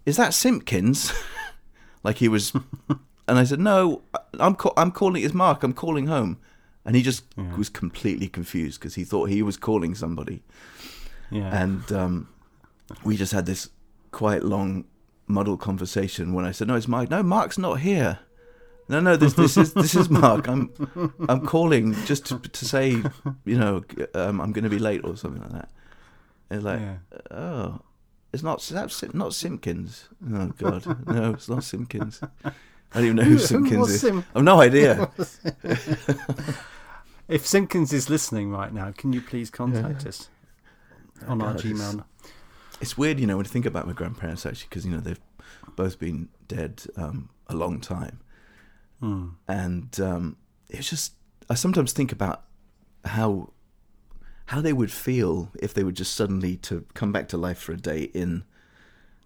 [0.05, 1.11] "Is that Simpkins?"
[2.03, 2.53] like he was,
[3.27, 4.01] and I said, "No,
[4.39, 5.23] I'm ca- I'm calling.
[5.23, 5.63] It's Mark.
[5.63, 6.37] I'm calling home."
[6.83, 7.55] And he just Yeah.
[7.57, 10.41] was completely confused because he thought he was calling somebody,
[11.29, 11.61] Yeah.
[11.61, 12.27] and um,
[13.03, 13.69] we just had this
[14.11, 14.85] quite long,
[15.27, 16.33] muddled conversation.
[16.33, 18.19] When I said, "No, it's Mark." No, Mark's not here.
[18.89, 20.47] No, no, this this is this is Mark.
[20.47, 20.71] I'm
[21.29, 22.89] I'm calling just to, to say,
[23.45, 25.69] you know, um, I'm going to be late or something like that.
[26.49, 26.97] And like, Yeah.
[27.31, 27.79] oh,
[28.33, 30.09] it's not that's not Simpkins.
[30.33, 32.19] Oh God, no, it's not Simpkins.
[32.43, 32.51] I
[32.95, 34.01] don't even know who Simpkins is.
[34.01, 35.09] Sim- I've no idea.
[37.29, 40.29] if Simpkins is listening right now, can you please contact us
[41.27, 42.03] on our God, Gmail?
[42.03, 42.03] It's
[42.97, 45.19] weird, you know, when you think about my grandparents actually, because you know they've
[45.75, 48.19] both been dead um, a long time,
[48.99, 49.29] Hmm.
[49.47, 50.37] and um,
[50.69, 51.13] it's just
[51.49, 52.43] I sometimes think about
[53.05, 53.51] how
[54.45, 57.71] how they would feel if they were just suddenly to come back to life for
[57.73, 58.43] a day in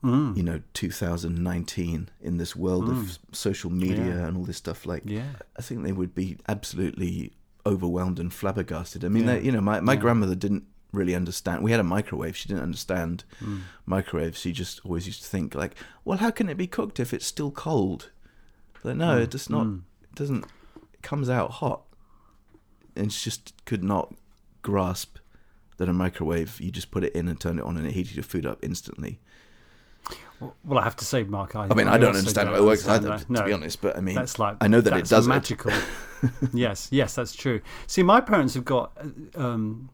[0.03, 0.37] Mm.
[0.37, 4.07] you know 2019 in this world of social media Hmm.
[4.09, 4.27] Yeah.
[4.27, 5.31] and all this stuff like Yeah.
[5.57, 7.31] I think they would be absolutely
[7.65, 9.03] overwhelmed and flabbergasted.
[9.03, 9.35] I mean, Yeah.
[9.39, 10.65] they, you know, my, my grandmother didn't
[10.95, 11.63] really understand.
[11.63, 12.35] We had a microwave.
[12.37, 13.61] She didn't understand Mm.
[13.85, 14.39] microwaves.
[14.39, 17.25] She just always used to think like, well, how can it be cooked if it's
[17.25, 18.09] still cold?
[18.83, 19.65] But no, it does not.
[19.67, 19.81] Mm.
[20.03, 20.45] It doesn't.
[20.93, 21.81] It comes out hot,
[22.95, 24.13] and she just could not
[24.61, 25.17] grasp
[25.77, 26.59] that a microwave.
[26.61, 28.59] You just put it in and turn it on, and it heated your food up
[28.63, 29.19] instantly.
[30.63, 32.87] Well, I have to say, Mark, I, I mean, I, don't understand how it works
[32.87, 33.21] either, that.
[33.25, 33.81] to No, be honest.
[33.81, 35.71] But I mean, that's like I know that it does magical.
[36.53, 37.61] yes, yes, that's true.
[37.87, 38.91] See, my parents have got.
[39.35, 39.89] uh, Um,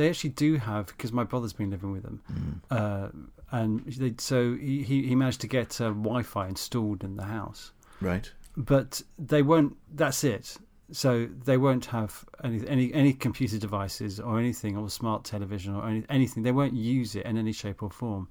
[0.00, 2.60] they actually do have because my brother's been living with them, Mm.
[2.70, 3.08] uh,
[3.52, 7.72] and they, so he, he he managed to get uh, Wi-Fi installed in the house,
[8.00, 8.32] right.
[8.56, 9.76] but they won't.
[9.94, 10.56] That's it.
[10.92, 15.86] So they won't have any any any computer devices or anything or smart television or
[15.88, 16.42] any, anything.
[16.42, 18.28] They won't use it in any shape or form,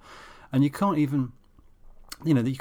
[0.51, 1.31] and you can't even.
[2.25, 2.57] You know, you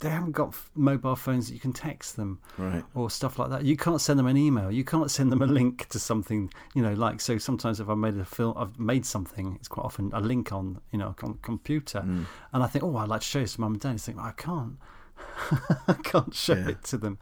[0.00, 2.84] they haven't got mobile phones that you can text them Right.
[2.94, 3.64] or stuff like that.
[3.64, 4.70] You can't send them an email.
[4.72, 6.52] You can't send them a link to something.
[6.74, 7.38] You know, like so.
[7.38, 9.54] Sometimes if I made a film, I've made something.
[9.60, 12.26] It's quite often a link on you know on computer, Mm.
[12.52, 13.94] and I think, oh, I'd like to show this to mum and dad.
[13.94, 14.76] I think I can't.
[15.88, 16.68] I can't show Yeah.
[16.70, 17.18] it to them.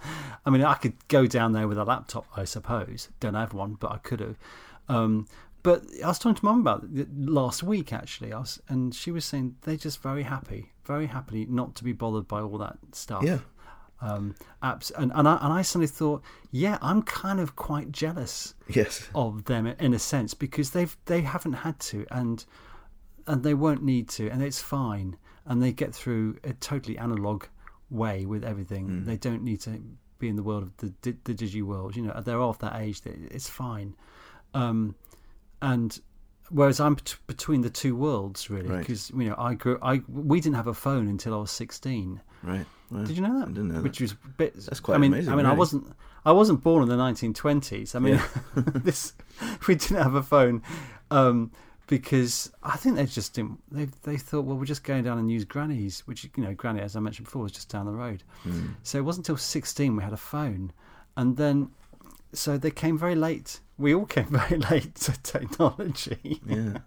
[0.47, 3.09] I mean, I could go down there with a laptop, I suppose.
[3.21, 4.37] Don't have one, but I could have.
[4.89, 5.27] Um,
[5.63, 8.33] but I was talking to mum about it last week actually.
[8.33, 11.93] I was, and she was saying they're just very happy, very happily not to be
[11.93, 13.39] bothered by all that stuff Yeah.
[14.01, 14.91] um, apps.
[14.97, 19.09] And, and, I, and I suddenly thought, yeah, I'm kind of quite jealous Yes.
[19.15, 22.45] of them in a sense because they've they haven't had to and
[23.27, 27.45] and they won't need to and it's fine and they get through a totally analog
[27.91, 29.05] way with everything.
[29.05, 29.81] They don't need to
[30.19, 30.93] be in the world of the,
[31.25, 31.97] the digi world.
[31.97, 33.95] You know, they're of that age that it's fine.
[34.55, 34.95] Um,
[35.63, 35.91] and
[36.51, 38.79] whereas I'm bet- between the two worlds really Right.
[38.81, 42.21] because you know I grew I we didn't have a phone until I was 16.
[42.43, 42.67] Right.
[42.91, 43.49] Well, Did you know that?
[43.49, 44.05] I didn't know Which that.
[44.05, 44.55] was a bit.
[44.55, 45.93] That's quite I mean, amazing, I mean, I wasn't.
[46.25, 47.95] I wasn't born in the 1920s.
[47.95, 48.21] I mean,
[48.85, 49.13] this
[49.67, 50.63] we didn't have a phone
[51.11, 51.51] um,
[51.87, 53.59] because I think they just didn't.
[53.71, 56.81] They they thought, well, we're just going down and use Granny's, which you know, Granny,
[56.81, 58.23] as I mentioned before, was just down the road.
[58.47, 58.75] Mm.
[58.83, 60.73] So it wasn't until 16 we had a phone,
[61.17, 61.71] and then
[62.33, 63.61] so they came very late.
[63.77, 66.79] We all came very late to technology Yeah.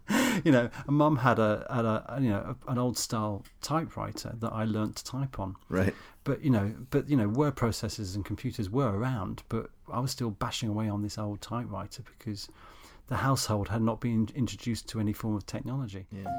[0.44, 4.66] you know, Mum had a had a you know an old style typewriter that I
[4.66, 5.56] learnt to type on.
[5.70, 5.94] Right.
[6.24, 10.12] But you know, but you know, word processors and computers were around, but I was
[10.12, 12.48] still bashing away on this old typewriter because
[13.08, 16.06] the household had not been introduced to any form of technology.
[16.12, 16.30] Yeah.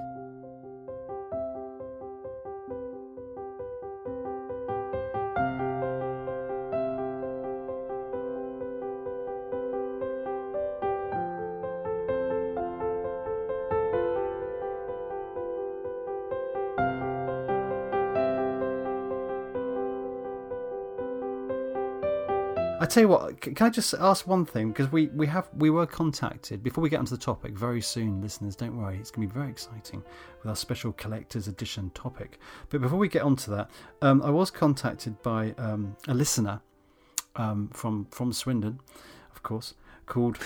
[22.93, 25.87] Tell you what, can I just ask one thing because we we have we were
[25.87, 28.55] contacted before we get onto the topic very soon, listeners.
[28.57, 30.03] Don't worry, it's going to be very exciting
[30.43, 32.39] with our special collector's edition topic.
[32.71, 33.71] But before we get onto that,
[34.03, 36.61] um, I was contacted by um, a listener
[37.37, 38.81] um, from from Swindon,
[39.35, 39.75] of course,
[40.07, 40.39] called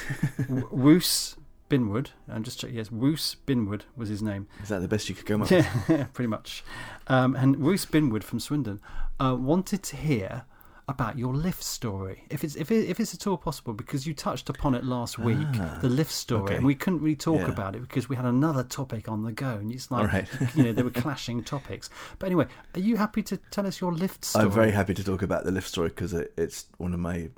[0.49, 1.37] W- Woos
[1.69, 2.11] Binwood.
[2.29, 4.47] And just check, yes, Woos Binwood was his name.
[4.63, 5.67] Is that the best you could come up with?
[5.89, 6.63] Yeah, pretty much.
[7.09, 8.81] Um, and Woos Binwood from Swindon
[9.19, 10.45] uh, wanted to hear
[10.89, 14.15] about your lift story, if it's if it, if it's at all possible, because you
[14.15, 16.55] touched upon it last week, Ah, the lift story, okay.
[16.57, 17.49] and we couldn't really talk Yeah.
[17.51, 20.29] about it because we had another topic on the go, and it's like right.
[20.55, 21.91] you know there were clashing topics.
[22.21, 24.45] But anyway, are you happy to tell us your lift story?
[24.45, 27.31] I'm very happy to talk about the lift story because it, it's one of my.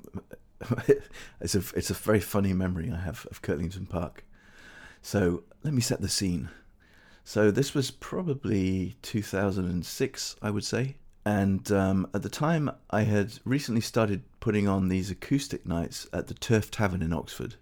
[1.41, 4.25] it's a it's a very funny memory I have of Kirtlington Park.
[5.01, 6.49] So let me set the scene.
[7.23, 13.39] So this was probably 2006, I would say, and um, at the time I had
[13.45, 17.55] recently started putting on these acoustic nights at the Turf Tavern in Oxford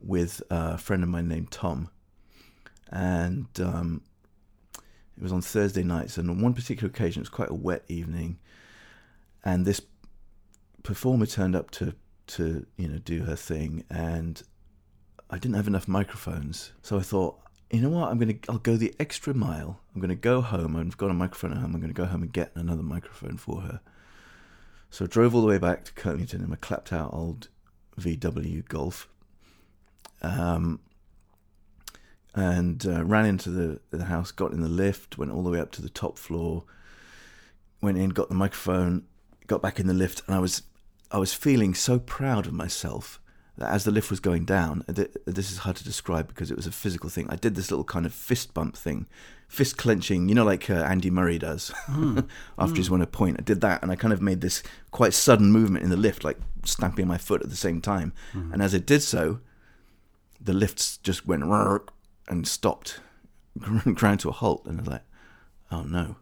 [0.00, 1.90] with a friend of mine named Tom,
[2.90, 4.02] and um,
[4.76, 7.84] it was on Thursday nights, and on one particular occasion, it was quite a wet
[7.88, 8.38] evening,
[9.44, 9.80] and this
[10.82, 11.94] performer turned up to
[12.26, 14.42] to you know do her thing, and
[15.30, 17.38] I didn't have enough microphones, so I thought,
[17.74, 19.80] you know what, I'm gonna I'll go the extra mile.
[19.94, 20.76] I'm gonna go home.
[20.76, 21.74] I've got a microphone at home.
[21.74, 23.80] I'm gonna go home and get another microphone for her.
[24.90, 27.48] So I drove all the way back to Kirtlington in my clapped out old
[27.98, 29.08] VW Golf.
[30.22, 30.80] Um,
[32.34, 35.60] and uh, ran into the the house, got in the lift, went all the way
[35.60, 36.64] up to the top floor,
[37.80, 39.04] went in, got the microphone,
[39.48, 40.62] got back in the lift, and I was
[41.10, 43.20] I was feeling so proud of myself
[43.60, 46.72] as the lift was going down, this is hard to describe because it was a
[46.72, 47.26] physical thing.
[47.30, 49.06] I did this little kind of fist bump thing,
[49.46, 52.20] fist clenching, you know, like uh, Andy Murray does hmm.
[52.58, 52.94] after he's hmm.
[52.94, 53.36] won a point.
[53.38, 56.24] I did that, and I kind of made this quite sudden movement in the lift,
[56.24, 58.12] like stamping my foot at the same time.
[58.32, 58.52] Hmm.
[58.52, 59.38] And as I did so,
[60.40, 61.44] the lifts just went
[62.28, 63.00] and stopped,
[63.94, 65.04] ground to a halt, and I was like,
[65.70, 66.16] "Oh no!"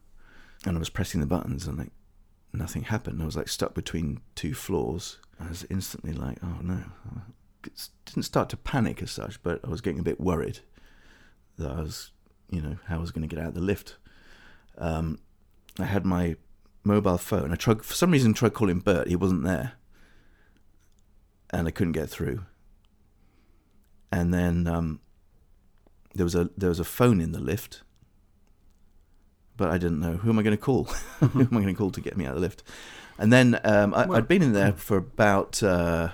[0.66, 1.92] And I was pressing the buttons, and like
[2.52, 3.22] nothing happened.
[3.22, 5.18] I was like stuck between two floors.
[5.40, 6.82] I was instantly like, "Oh no!"
[7.16, 7.68] I
[8.06, 10.60] didn't start to panic as such, but I was getting a bit worried
[11.58, 12.10] that I was,
[12.50, 13.96] you know, how I was going to get out of the lift.
[14.78, 15.18] um,
[15.78, 16.36] I had my
[16.84, 17.52] mobile phone.
[17.52, 19.08] I tried for some reason tried calling Bert.
[19.08, 19.72] He wasn't there,
[21.50, 22.44] and I couldn't get through.
[24.10, 25.00] And then um,
[26.14, 27.82] there was a there was a phone in the lift,
[29.56, 30.84] but I didn't know who am I going to call.
[31.20, 32.62] who am I going to call to get me out of the lift?
[33.18, 36.08] And then um, I, Well- I'd been in there for about uh,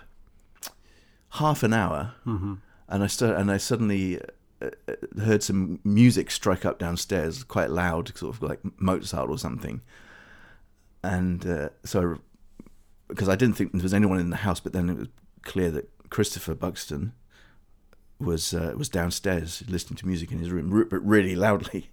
[1.31, 2.55] half an hour, hmm
[2.90, 4.18] and I st- and I suddenly
[4.62, 9.37] uh, uh, heard some music strike up downstairs, quite loud, sort of like Mozart or
[9.37, 9.83] something.
[11.03, 12.18] And uh, so,
[13.09, 15.09] because I didn't think there was anyone in the house, but then it was
[15.42, 17.12] clear that Christopher Buxton
[18.18, 21.90] was uh, was downstairs listening to music in his room, but really loudly.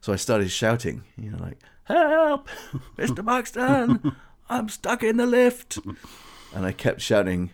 [0.00, 2.48] So I started shouting, you know, like "Help,
[2.96, 4.14] Mister Buxton!
[4.48, 5.78] I'm stuck in the lift!"
[6.54, 7.50] And I kept shouting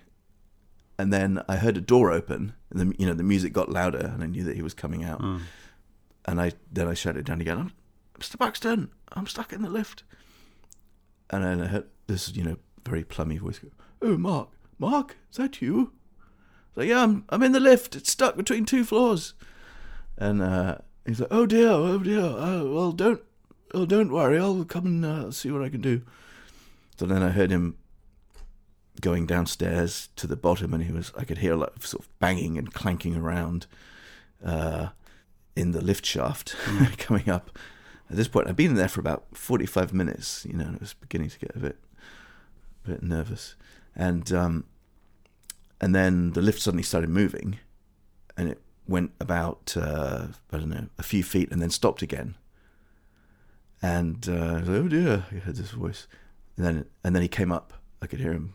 [0.99, 3.99] and then I heard a door open, and the you know the music got louder,
[4.15, 5.21] and I knew that he was coming out.
[5.21, 5.41] Mm.
[6.25, 7.73] And I then I shouted down again,
[8.19, 8.39] "Mr.
[8.39, 10.05] Buxton, I'm stuck in the lift."
[11.31, 13.69] And then I heard this you know very plummy voice go,
[14.01, 15.93] "Oh, Mark, Mark, is that you?"
[16.75, 17.97] So yeah, I'm I'm in the lift.
[17.97, 19.35] It's stuck between two floors.
[20.19, 22.21] And uh, he's like, "Oh dear, oh dear.
[22.21, 23.23] Oh, well, don't
[23.75, 24.39] oh don't worry.
[24.39, 26.03] I'll come and uh, see what I can do."
[26.99, 27.77] So then I heard him
[29.01, 32.05] going downstairs to the bottom, and he was I could hear a lot of sort
[32.05, 33.67] of banging and clanking around
[34.45, 34.89] uh,
[35.57, 36.55] in the lift shaft
[36.99, 37.59] coming up.
[38.11, 40.81] At this point, I'd been in there for about forty-five minutes, you know, and I
[40.81, 41.79] was beginning to get a bit,
[42.85, 43.57] a bit nervous,
[43.97, 44.65] and um,
[45.81, 47.59] and then the lift suddenly started moving,
[48.37, 48.61] and it
[48.93, 52.37] went about uh, I don't know a few feet, and then stopped again.
[53.81, 56.07] And uh, I was like, oh dear, I heard this voice,
[56.57, 57.73] and then and then he came up.
[58.01, 58.55] I could hear him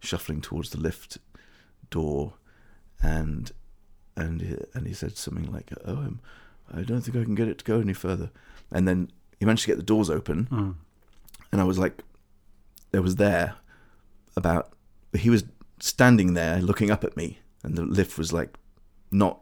[0.00, 1.18] shuffling towards the lift
[1.90, 2.34] door,
[3.02, 3.52] and
[4.16, 6.20] and he, and he said something like, "Oh, I'm,
[6.72, 8.30] I don't think I can get it to go any further."
[8.70, 10.74] And then he managed to get the doors open, Mm.
[11.52, 12.02] and I was like,
[12.90, 13.54] there was there
[14.36, 14.72] about
[15.16, 15.44] he was
[15.80, 18.58] standing there looking up at me, and the lift was like
[19.10, 19.40] not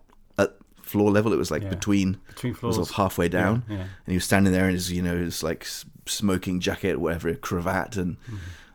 [0.85, 1.71] floor level; it was like Yeah.
[1.71, 2.77] between, Between floors.
[2.77, 3.77] sort of halfway down Yeah.
[3.77, 3.83] yeah.
[3.83, 5.67] and he was standing there in his you know his like
[6.07, 8.17] smoking jacket whatever cravat and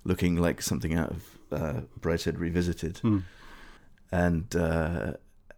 [0.04, 3.24] looking like something out of uh, Brideshead Revisited Mm.
[4.12, 5.14] and uh,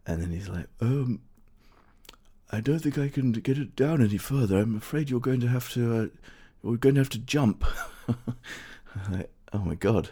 [0.05, 1.21] and then he's like um
[2.53, 5.47] I don't think I can get it down any further I'm afraid you're going to
[5.47, 6.07] have to uh,
[6.63, 7.63] we're going to have to jump
[9.11, 10.09] like, oh my god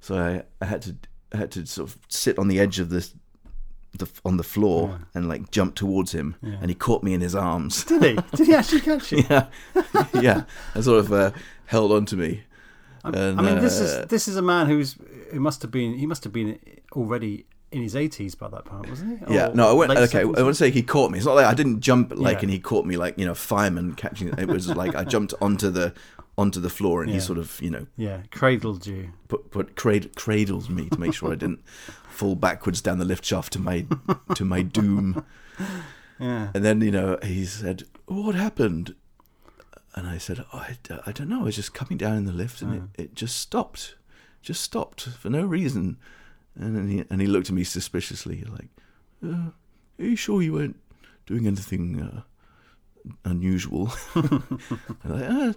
[0.00, 0.96] so I, I had to
[1.32, 3.14] I had to sort of sit on the edge of this
[3.98, 4.98] the on the floor Yeah.
[5.14, 6.56] and like jumped towards him Yeah.
[6.60, 8.18] and he caught me in his arms Did he?
[8.36, 9.24] Did he actually catch you?
[9.30, 9.46] yeah,
[10.14, 10.42] yeah,
[10.74, 11.30] and sort of uh,
[11.66, 12.42] held on to me.
[13.04, 14.96] I, And, I mean, this uh, is this is a man who's
[15.32, 16.58] who must have been he must have been
[16.92, 19.34] already in his eighties by that point, wasn't he?
[19.34, 19.92] Yeah, no, I went.
[19.92, 21.18] Okay, I want to say he caught me.
[21.18, 22.42] It's not like I didn't jump like, Yeah.
[22.42, 24.28] and he caught me like you know fireman catching.
[24.36, 25.92] It was like I jumped onto the
[26.40, 29.12] onto the floor, and he sort of you know Yeah, cradled you.
[29.28, 31.62] put put crad- cradles me to make sure I didn't
[32.10, 33.86] fall backwards down the lift shaft to my
[34.34, 35.24] to my doom.
[36.18, 36.50] Yeah.
[36.54, 38.94] And then you know he said, "What happened?"
[39.96, 40.76] And I said, oh, I,
[41.06, 41.40] I don't know.
[41.40, 42.88] I was just coming down in the lift, and Oh.
[42.96, 43.96] it, it just stopped,
[44.40, 45.96] just stopped for no reason.
[46.54, 48.68] And then he and he looked at me suspiciously, like,
[49.24, 49.50] uh,
[49.98, 50.78] "Are you sure you weren't
[51.26, 52.22] doing anything uh,
[53.24, 54.60] unusual?" I'm
[55.04, 55.52] like, uh,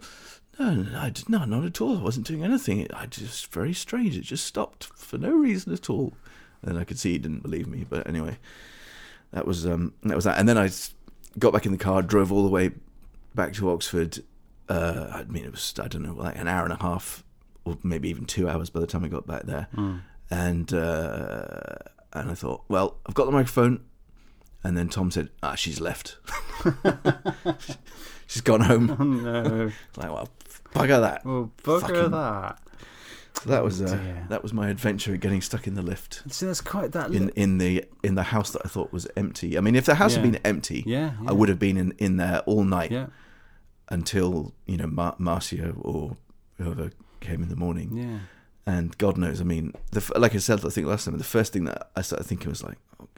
[0.59, 1.97] no, no, I did, no, not at all.
[1.97, 2.87] I wasn't doing anything.
[2.93, 4.17] I just very strange.
[4.17, 6.13] It just stopped for no reason at all.
[6.61, 7.85] And I could see he didn't believe me.
[7.89, 8.37] But anyway,
[9.31, 10.37] that was um, that was that.
[10.37, 10.69] And then I
[11.39, 12.71] got back in the car, drove all the way
[13.35, 14.23] back to Oxford.
[14.69, 17.23] Uh, I mean, it was I don't know, like an hour and a half,
[17.65, 19.67] or maybe even two hours by the time I got back there.
[19.75, 20.01] Mm.
[20.29, 21.75] And uh,
[22.13, 23.83] and I thought, well, I've got the microphone.
[24.63, 26.15] And then Tom said, "Ah, she's left.
[28.27, 29.71] she's gone home." Oh no.
[29.97, 30.29] Like, well,
[30.73, 31.25] bugger that.
[31.25, 32.59] Well, bugger Fucking- that.
[33.41, 34.25] So that was uh, dear.
[34.29, 37.09] that was my adventure getting stuck in the lift See, that's quite that.
[37.11, 39.57] in li- in the in the house that I thought was empty.
[39.57, 41.29] I mean, if the house had been empty, yeah, yeah.
[41.29, 43.07] I would have been in, in there all night Yeah,
[43.89, 46.17] until you know Mar- Marcia or
[46.57, 47.95] whoever came in the morning.
[47.95, 48.19] yeah.
[48.65, 51.51] And God knows, I mean, the, like I said, I think last time, the first
[51.51, 53.09] thing that I started thinking was like, oh,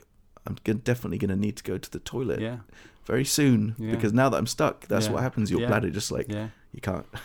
[0.47, 2.59] I'm definitely going to need to go to the toilet Yeah,
[3.05, 3.91] very soon Yeah.
[3.91, 5.11] because now that I'm stuck, that's Yeah.
[5.11, 5.51] what happens.
[5.51, 5.67] Your Yeah.
[5.67, 6.47] bladder just like yeah.
[6.75, 7.05] You can't.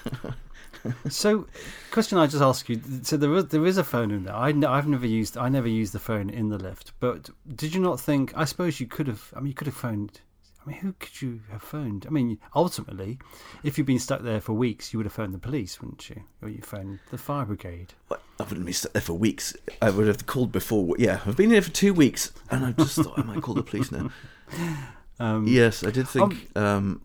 [1.10, 1.46] So,
[1.90, 2.80] question I just ask you.
[3.02, 4.34] So there is there is a phone in there.
[4.34, 6.92] I n- I've never used I never used the phone in the lift.
[7.00, 8.32] But did you not think?
[8.34, 9.30] I suppose you could have.
[9.36, 10.20] I mean, you could have phoned.
[10.64, 12.06] I mean, who could you have phoned?
[12.06, 13.18] I mean, ultimately,
[13.62, 16.22] if you've been stuck there for weeks, you would have phoned the police, wouldn't you?
[16.40, 17.92] Or you phoned the fire brigade.
[18.08, 19.54] Well, I wouldn't be stuck there for weeks.
[19.82, 20.94] I would have called before.
[20.98, 23.62] Yeah, I've been here for two weeks, and I just thought I might call the
[23.62, 24.10] police now.
[25.20, 26.48] Um, Yes, I did think.
[26.56, 27.02] Um,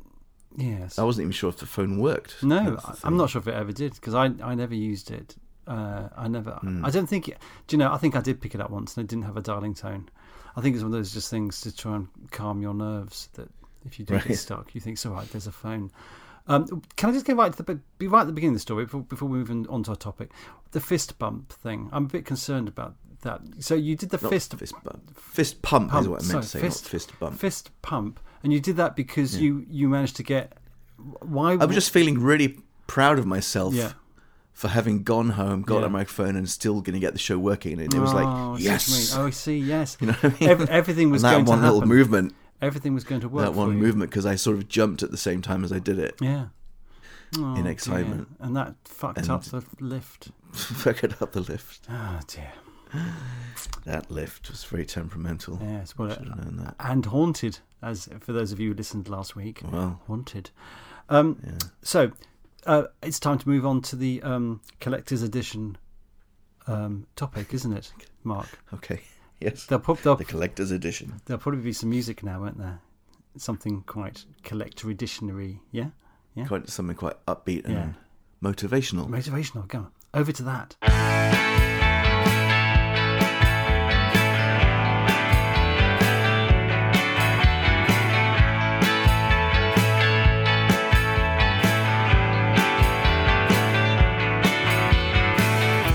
[0.58, 0.98] Yes.
[1.00, 2.42] I wasn't even sure if the phone worked.
[2.44, 5.36] No, I'm not sure if it ever did because I I never used it.
[5.68, 6.52] Uh, I never.
[6.52, 6.86] Hmm.
[6.86, 7.28] I don't think.
[7.28, 7.38] It,
[7.68, 7.92] do you know?
[7.92, 10.10] I think I did pick it up once and it didn't have a dialing tone.
[10.56, 13.30] I think it's one of those just things to try and calm your nerves.
[13.34, 13.50] That
[13.86, 14.26] if you do Right.
[14.28, 15.30] get stuck, you think, "It's all right.
[15.32, 15.92] There's a phone."
[16.48, 18.62] Um, can I just get right to the be- right at the beginning of the
[18.62, 20.32] story before, before we move on, to our topic?
[20.72, 21.90] The fist bump thing.
[21.92, 23.42] I'm a bit concerned about that.
[23.60, 25.18] So you did the Not fist fist bump.
[25.18, 27.40] Fist pump, Pump, is what I meant to say, fist- not fist bump.
[27.40, 30.54] fist pump, and you did that because you you managed to get.
[31.20, 31.54] Why?
[31.54, 33.94] I was just feeling really proud of myself yeah.
[34.54, 35.88] for having gone home, got Yeah.
[35.88, 37.80] a microphone, and still going to get the show working.
[37.82, 39.16] And it was Oh, like, I see what you yes.
[39.18, 39.58] Oh, I see.
[39.58, 39.98] Yes.
[40.00, 40.50] you know what I mean.
[40.50, 43.44] Every, everything was and that going one to little movement, Everything was going to work.
[43.46, 46.00] that one movement, because I sort of jumped at the same time as I did
[46.00, 46.16] it.
[46.22, 46.46] Yeah.
[47.38, 47.68] Oh, dear.
[47.68, 48.28] excitement.
[48.40, 50.30] and that fucked And- up the lift.
[50.54, 51.82] fucked up the lift.
[51.90, 52.54] Oh dear.
[53.86, 55.60] That lift was very temperamental.
[55.62, 55.98] Yes.
[55.98, 56.76] Well, Should have known that.
[56.80, 59.62] and haunted, as for those of you who listened last week.
[59.72, 60.50] Well, Haunted.
[61.10, 61.52] Um, yeah.
[61.84, 62.12] so
[62.66, 65.78] uh, it's time to move on to the um, collector's edition
[66.68, 67.92] um, topic, isn't it,
[68.24, 68.48] Mark?
[68.74, 69.02] Okay.
[69.42, 69.66] Yes.
[69.66, 71.20] Prob- there'll, The collector's edition.
[71.26, 72.80] there'll probably be some music now, won't there?
[73.36, 75.60] Something quite collector editionary.
[75.72, 75.90] Yeah.
[76.36, 76.46] Yeah.
[76.46, 77.90] Quite something quite upbeat and Yeah.
[78.42, 79.10] motivational.
[79.10, 79.68] Motivational.
[79.68, 79.88] Go on.
[80.14, 80.78] Over to that.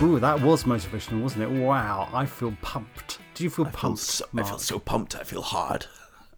[0.02, 1.50] Ooh, that was motivational, wasn't it?
[1.50, 3.18] Wow, I feel pumped.
[3.34, 3.98] Do you feel I feel, pumped?
[4.00, 5.14] so, I feel so pumped.
[5.14, 5.86] I feel hard.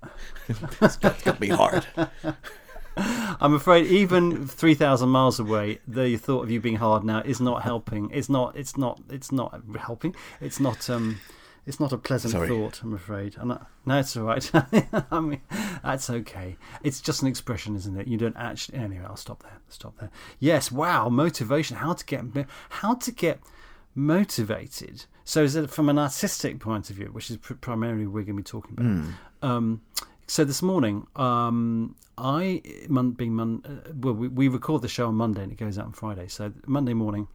[0.81, 1.87] it's got, got me hard.
[2.97, 7.41] I'm afraid even three thousand miles away, the thought of you being hard now is
[7.41, 8.11] not helping.
[8.11, 8.57] It's not.
[8.57, 9.01] It's not.
[9.09, 10.17] It's not helping.
[10.41, 10.91] It's not.
[10.91, 11.21] Um,
[11.67, 12.49] it's not a pleasant Sorry.
[12.49, 12.83] thought.
[12.83, 13.37] I'm afraid.
[13.39, 14.51] And I, no, it's all right.
[15.11, 15.41] I mean,
[15.83, 16.57] that's okay.
[16.83, 18.09] It's just an expression, isn't it?
[18.09, 18.79] You don't actually.
[18.79, 19.59] Anyway, I'll stop there.
[19.69, 20.11] Stop there.
[20.39, 20.73] Yes.
[20.73, 21.09] Wow.
[21.09, 21.77] Motivation.
[21.77, 22.25] How to get.
[22.69, 23.41] How to get
[23.95, 25.05] motivated.
[25.25, 28.37] So, is it from an artistic point of view, which is pr- primarily we're going
[28.37, 29.51] to be talking about?
[29.51, 29.83] Um,
[30.27, 32.63] so this morning, um, I
[33.17, 35.87] being mon- uh, well, we, we record the show on Monday and it goes out
[35.87, 36.29] on Friday.
[36.29, 37.29] So Monday morning,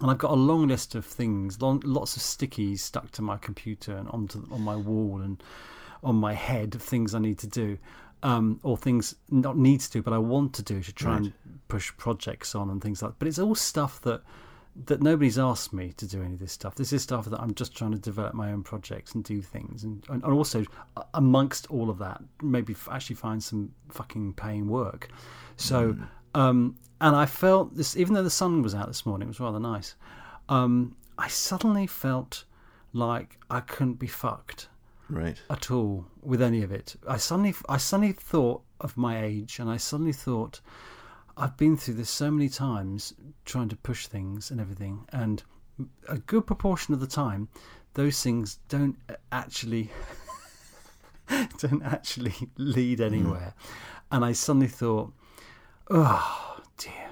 [0.00, 3.36] and I've got a long list of things, long, lots of stickies stuck to my
[3.36, 5.42] computer and onto on my wall and
[6.02, 7.78] on my head of things I need to do,
[8.22, 11.32] um, or things not need to do, but I want to do to try and
[11.68, 13.12] push projects on and things like.
[13.12, 13.18] that.
[13.18, 14.22] But it's all stuff that
[14.86, 16.76] that nobody's asked me to do any of this stuff.
[16.76, 19.84] This is stuff that I'm just trying to develop my own projects and do things,
[19.84, 20.64] and, and also
[20.96, 25.10] uh, amongst all of that, maybe f- actually find some fucking paying work.
[25.56, 25.96] So,
[26.38, 29.40] um, and I felt this, even though the sun was out this morning, it was
[29.40, 29.94] rather nice.
[30.48, 32.44] Um, I suddenly felt
[32.92, 34.68] like I couldn't be fucked
[35.10, 35.40] Right.
[35.50, 36.96] at all with any of it.
[37.08, 40.60] I suddenly, I suddenly thought of my age, and I suddenly thought,
[41.36, 43.14] I've been through this so many times,
[43.44, 45.42] trying to push things and everything, and
[46.08, 47.48] a good proportion of the time,
[47.94, 48.96] those things don't
[49.30, 49.90] actually
[51.58, 53.54] don't actually lead anywhere.
[54.10, 55.12] And I suddenly thought,
[55.90, 57.10] oh dear,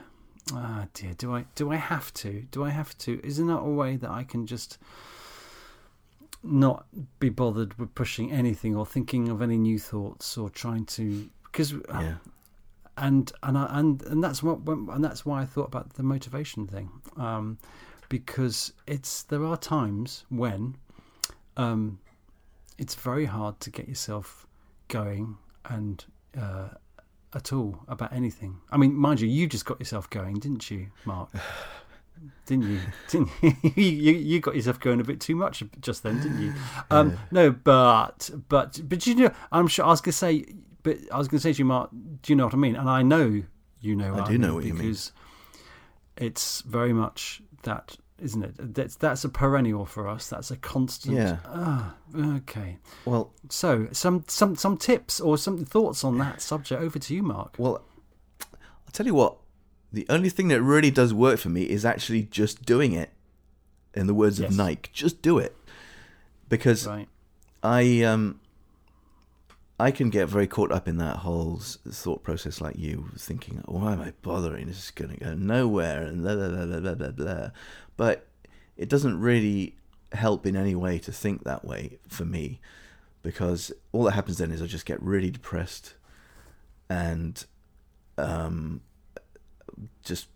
[0.52, 2.42] ah dear, do I do I have to?
[2.50, 3.20] Do I have to?
[3.24, 4.78] Isn't that a way that I can just
[6.42, 6.86] not
[7.18, 11.72] be bothered with pushing anything or thinking of any new thoughts or trying to because
[11.72, 12.16] Yeah.
[12.96, 16.66] and and I, and and that's what and that's why I thought about the motivation
[16.66, 17.58] thing um,
[18.08, 20.76] because it's there are times when
[21.56, 21.98] um,
[22.78, 24.46] it's very hard to get yourself
[24.88, 26.04] going and
[26.38, 26.68] uh,
[27.34, 28.60] at all about anything.
[28.70, 31.30] I mean, mind you, you just got yourself going, didn't you, Mark?
[32.46, 32.80] didn't you?
[33.10, 33.72] Didn't you?
[33.76, 34.12] you?
[34.14, 36.54] You got yourself going a bit too much just then, didn't you?
[36.90, 40.46] Um, No, but but but you know, I'm sure I was gonna say,
[40.82, 41.90] but I was gonna say to you, Mark,
[42.22, 42.76] do you know what I mean?
[42.76, 43.42] And I know
[43.80, 44.14] you know.
[44.14, 44.82] I what do know what you mean.
[44.82, 45.12] because
[46.16, 48.74] it's very much that, isn't it?
[48.74, 50.28] That's that's a perennial for us.
[50.28, 51.16] That's a constant.
[51.16, 51.36] Yeah.
[51.46, 52.78] Ah, okay.
[53.04, 56.80] Well, So some some some tips or some thoughts on that subject.
[56.80, 57.54] Over to you, Mark.
[57.58, 57.82] well,
[58.42, 59.36] I'll tell you what.
[59.92, 63.10] The only thing that really does work for me is actually just doing it.
[63.94, 64.50] In the words Yes.
[64.50, 65.56] of Nike, just do it.
[66.48, 67.08] Because Right.
[67.62, 68.40] I um
[69.78, 73.92] I can get very caught up in that whole thought process, like you, thinking, "Why
[73.92, 74.66] am I bothering?
[74.66, 77.50] This is going to go nowhere," and blah blah blah blah blah blah.
[77.96, 78.26] But
[78.76, 79.76] it doesn't really
[80.12, 82.60] help in any way to think that way for me,
[83.22, 85.94] because all that happens then is I just get really depressed,
[86.88, 87.44] and
[88.16, 88.80] um,
[90.04, 90.28] just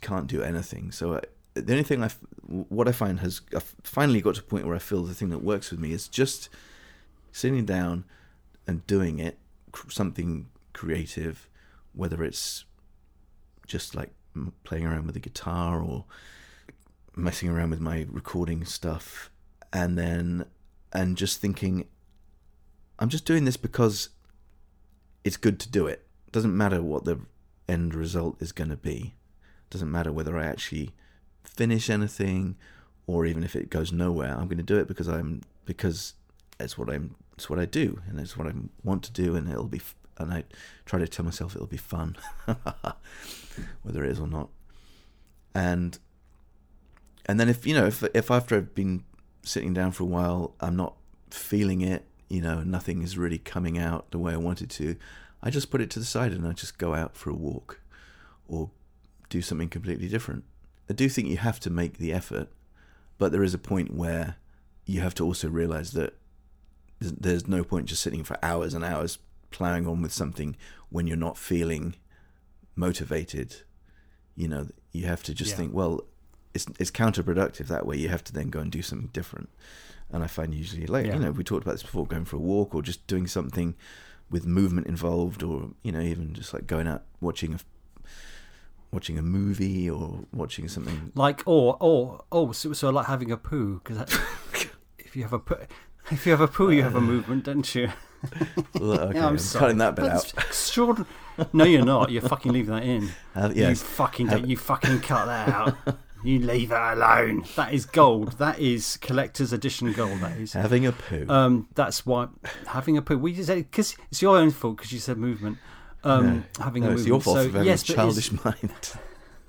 [0.00, 0.90] can't do anything.
[0.90, 1.20] So I,
[1.52, 2.08] the only thing I,
[2.46, 5.28] what I find has I've finally got to a point where I feel the thing
[5.30, 6.48] that works with me is just
[7.30, 8.04] sitting down
[8.70, 9.36] and doing it,
[9.88, 11.48] something creative,
[11.92, 12.64] whether it's
[13.66, 14.10] just like
[14.62, 16.04] playing around with the guitar or
[17.16, 19.28] messing around with my recording stuff,
[19.72, 20.44] and then
[20.92, 21.88] and just thinking,
[23.00, 24.10] I'm just doing this because
[25.24, 26.06] it's good to do it.
[26.30, 27.18] Doesn't matter what the
[27.68, 29.14] end result is going to be.
[29.68, 30.90] Doesn't matter whether I actually
[31.42, 32.56] finish anything
[33.08, 34.30] or even if it goes nowhere.
[34.30, 36.14] I'm going to do it because I'm because
[36.60, 38.52] it's what I'm it's what I do and it's what I
[38.84, 40.44] want to do and it'll be f- and I
[40.84, 42.18] try to tell myself it'll be fun
[43.82, 44.50] whether it is or not.
[45.54, 45.98] And
[47.24, 49.04] and then if you know if if after I've been
[49.42, 50.96] sitting down for a while I'm not
[51.30, 54.96] feeling it, you know, nothing is really coming out the way I wanted to,
[55.42, 57.80] I just put it to the side and I just go out for a walk
[58.46, 58.70] or
[59.30, 60.44] do something completely different.
[60.90, 62.48] I do think you have to make the effort,
[63.16, 64.36] but there is a point where
[64.84, 66.19] you have to also realize that
[67.00, 69.18] there's- no point just sitting for hours and hours
[69.50, 70.56] plowing on with something
[70.90, 71.94] when you're not feeling
[72.76, 73.62] motivated.
[74.36, 75.56] You know, you have to just Yeah.
[75.58, 76.02] think, well,
[76.54, 77.96] it's it's counterproductive that way.
[77.96, 79.48] You have to then go and do something different.
[80.10, 81.14] And I find usually, like Yeah.
[81.14, 83.76] you know, we talked about this before, going for a walk or just doing something
[84.30, 87.58] with movement involved, or you know, even just like going out watching a
[88.92, 91.12] watching a movie or watching something.
[91.14, 93.98] Like or or oh, so, so like having a poo because
[94.98, 95.56] if you have a poo,
[96.10, 97.90] if you have a poo, you have a movement, don't you?
[98.76, 99.60] Okay, Yeah, I'm, sorry.
[99.60, 100.44] cutting that bit That's out.
[100.44, 101.08] extraordinary.
[101.54, 102.10] No, you're not.
[102.10, 103.08] You're fucking leaving that in.
[103.34, 104.46] Uh, You fucking don't.
[104.46, 105.74] You fucking cut that out.
[106.22, 107.46] You leave it alone.
[107.56, 108.32] That is gold.
[108.32, 110.20] That is collector's edition gold.
[110.20, 110.52] That is.
[110.52, 111.24] having a poo.
[111.30, 112.28] Um, that's why
[112.66, 113.16] having a poo.
[113.16, 115.56] We just because it's your own fault because you said movement.
[116.04, 117.06] Um, having no, a it's movement.
[117.08, 118.72] your fault so, for having yes, a childish mind.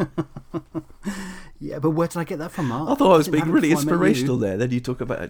[1.63, 2.89] Yeah, but where did I get that from, Mark?
[2.89, 4.05] I thought I was didn't being really before I met you.
[4.07, 4.57] inspirational there.
[4.57, 5.29] Then you talk about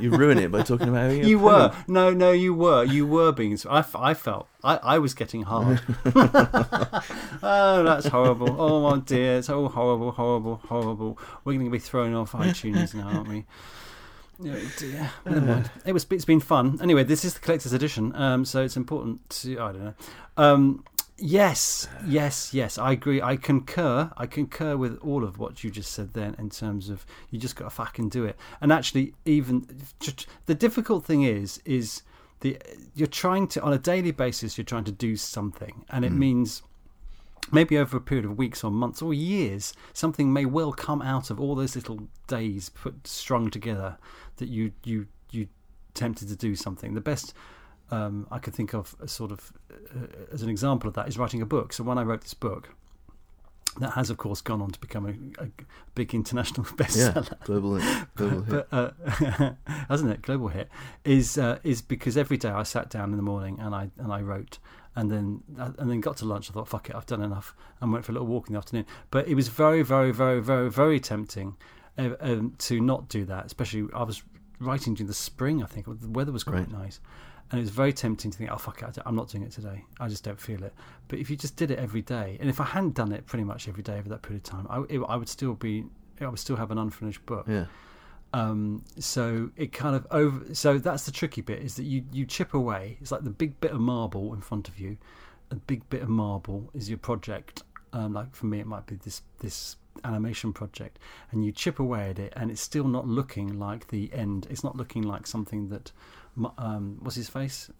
[0.00, 2.30] you ruin it by talking about having You were no, no.
[2.30, 2.84] You were.
[2.84, 3.58] You were being.
[3.68, 3.82] I
[4.14, 4.46] felt.
[4.62, 5.80] I, I was getting hard.
[6.06, 8.54] oh, that's horrible.
[8.62, 11.18] Oh my dear, it's all horrible, horrible, horrible.
[11.44, 13.44] We're going to be thrown off iTunes now, aren't we?
[14.44, 15.10] Oh dear.
[15.24, 15.70] Never mind.
[15.84, 16.06] It was.
[16.10, 16.78] It's been fun.
[16.80, 19.58] Anyway, this is the collector's edition, um, so it's important to.
[19.58, 19.94] I don't know.
[20.36, 20.84] Um,
[21.18, 22.78] yes, yes, yes.
[22.78, 23.22] I agree.
[23.22, 24.10] I concur.
[24.16, 27.56] I concur with all of what you just said then in terms of you just
[27.56, 28.36] got to fucking do it.
[28.60, 29.66] And actually, even
[30.46, 32.02] the difficult thing is, is
[32.40, 32.58] the
[32.94, 34.58] you're trying to on a daily basis.
[34.58, 36.18] You're trying to do something, and it hmm.
[36.18, 36.62] means
[37.52, 41.30] maybe over a period of weeks or months or years, something may well come out
[41.30, 43.96] of all those little days put strung together
[44.36, 45.48] that you you you
[45.94, 46.94] tempted to do something.
[46.94, 47.34] The best
[47.90, 51.18] um, I could think of, a sort of uh, as an example of that, is
[51.18, 51.72] writing a book.
[51.72, 52.70] So when I wrote this book,
[53.78, 55.04] that has of course gone on to become
[55.38, 55.48] a, a
[55.94, 57.44] big international Yeah, bestseller.
[57.44, 57.78] global,
[58.14, 58.66] global hit.
[58.70, 59.50] but uh,
[59.88, 60.22] hasn't it?
[60.22, 60.68] Global hit.
[61.04, 64.12] Is uh, is because every day I sat down in the morning and I and
[64.12, 64.58] I wrote
[64.94, 66.48] and then and then got to lunch.
[66.50, 68.58] I thought fuck it I've done enough and went for a little walk in the
[68.58, 68.86] afternoon.
[69.10, 71.56] But it was very very very very very tempting
[71.98, 74.22] uh, um, to not do that especially I was
[74.58, 75.84] writing during the spring I think.
[76.00, 76.70] The weather was quite Right.
[76.72, 76.98] nice
[77.50, 79.84] and it was very tempting to think oh fuck it I'm not doing it today
[80.00, 80.74] I just don't feel it
[81.08, 83.44] but if you just did it every day and if I hadn't done it pretty
[83.44, 85.84] much every day over that period of time I, it, I would still be
[86.20, 87.66] I would still have an unfinished book Yeah,
[88.32, 90.54] um, so it kind of over.
[90.54, 92.98] So that's the tricky bit is that you you chip away.
[93.00, 94.98] It's like the big bit of marble in front of you.
[95.50, 97.62] A big bit of marble is your project.
[97.92, 100.98] Um, like for me, it might be this this animation project,
[101.30, 104.46] and you chip away at it, and it's still not looking like the end.
[104.50, 105.92] It's not looking like something that.
[106.58, 107.70] Um, what's his face?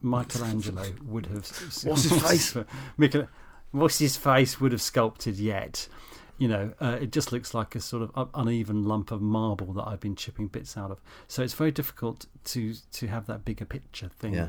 [0.00, 1.46] Michelangelo would have.
[1.84, 2.56] What's his face?
[2.96, 3.28] Michel,
[3.72, 5.88] what's his face would have sculpted yet
[6.36, 9.86] you know, uh, it just looks like a sort of uneven lump of marble that
[9.86, 11.00] I've been chipping bits out of.
[11.28, 14.34] So it's very difficult to to have that bigger picture thing.
[14.34, 14.48] yeah,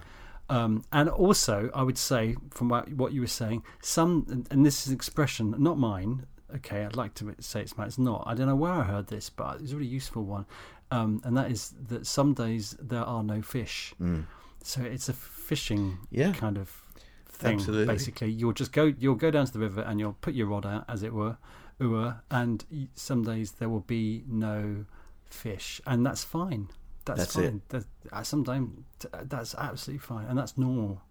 [0.49, 4.82] Um, and also, I would say from what, you were saying, some and- and this
[4.82, 6.26] is an expression, not mine.
[6.57, 7.87] Okay, I'd like to say it's mine.
[7.87, 8.23] It's not.
[8.27, 10.45] I don't know where I heard this, but it's a really useful one.
[10.91, 13.93] Um, and that is that some days there are no fish.
[13.99, 14.25] mm.
[14.63, 16.69] So it's a fishing yeah, kind of
[17.27, 17.55] thing.
[17.55, 17.93] Absolutely.
[17.93, 20.65] Basically, you'll just go you'll go down to the river and you'll put your rod
[20.65, 21.37] out, as it were,
[21.79, 22.63] ua, and
[22.95, 24.85] some days there will be no
[25.29, 26.69] fish, and that's fine.
[27.05, 27.61] That's, That's fine.
[27.69, 28.79] That, uh, sometimes
[29.23, 31.01] that's absolutely fine, and that's normal.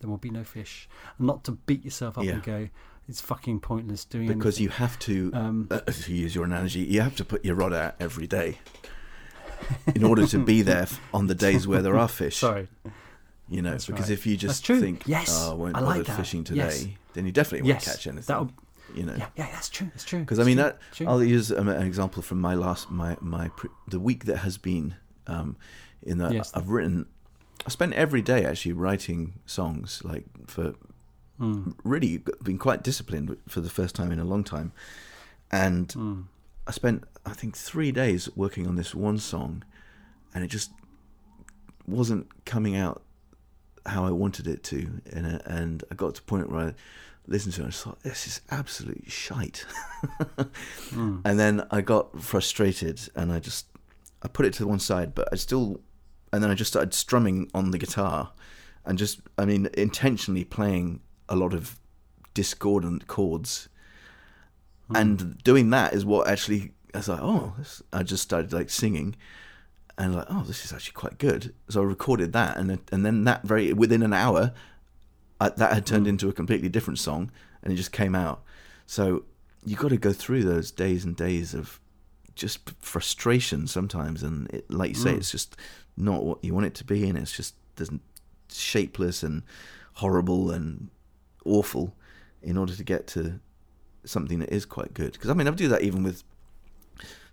[0.00, 0.88] There will be no fish,
[1.18, 2.32] and not to beat yourself up Yeah.
[2.32, 2.68] and go,
[3.08, 4.62] it's fucking pointless doing because anything.
[4.64, 5.30] you have to.
[5.34, 8.58] Um, uh, to use your analogy, you have to put your rod out every day
[9.94, 12.36] in order to be there on the days where there are fish.
[12.38, 12.68] Sorry,
[13.48, 14.10] You know, That's because right.
[14.18, 16.16] if you just think, Yes, oh, I won't I bother like that.
[16.16, 16.86] fishing today, Yes.
[17.14, 18.24] then you definitely won't catch anything.
[18.26, 18.50] that'll
[18.94, 19.88] You know, yeah, yeah, that's true.
[19.92, 20.20] That's true.
[20.20, 21.06] because I mean true, that true.
[21.06, 24.58] I'll use um, an example from my last my my pre- the week that has
[24.58, 24.94] been
[25.26, 25.56] um,
[26.02, 26.50] in that Yes.
[26.54, 27.06] I've written
[27.64, 30.74] I spent every day actually writing songs like for
[31.42, 31.74] Mm.
[31.82, 34.70] really been quite disciplined for the first time in a long time,
[35.50, 36.24] and mm.
[36.68, 39.64] I spent I think three days working on this one song,
[40.32, 40.70] and it just
[41.84, 43.02] wasn't coming out
[43.86, 46.74] how I wanted it to, and and I got to a point where I
[47.26, 49.66] listened to it and I thought this is absolute shite,
[50.90, 51.22] mm.
[51.24, 53.66] and then I got frustrated and I just
[54.22, 55.80] I put it to one side, but I still,
[56.32, 58.30] and then I just started strumming on the guitar,
[58.84, 61.78] and just I mean intentionally playing a lot of
[62.34, 63.68] discordant chords,
[64.88, 64.96] hmm.
[64.96, 68.70] and doing that is what actually I was like oh this, I just started like
[68.70, 69.16] singing.
[69.98, 71.54] And like, oh, this is actually quite good.
[71.68, 74.52] So I recorded that, and and then that very within an hour,
[75.38, 76.10] I, that had turned hmm.
[76.10, 77.30] into a completely different song,
[77.62, 78.42] and it just came out.
[78.86, 79.24] So
[79.64, 81.78] you got to go through those days and days of
[82.34, 85.18] just frustration sometimes, and it, like you say, hmm.
[85.18, 85.56] it's just
[85.96, 88.02] not what you want it to be, and it's just doesn't
[88.50, 89.42] shapeless and
[89.94, 90.88] horrible and
[91.44, 91.94] awful
[92.42, 93.40] in order to get to
[94.04, 95.12] something that is quite good.
[95.12, 96.24] Because I mean, I do that even with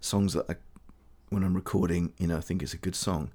[0.01, 0.55] songs that I
[1.29, 3.31] when I'm recording, you know, I think it's a good song.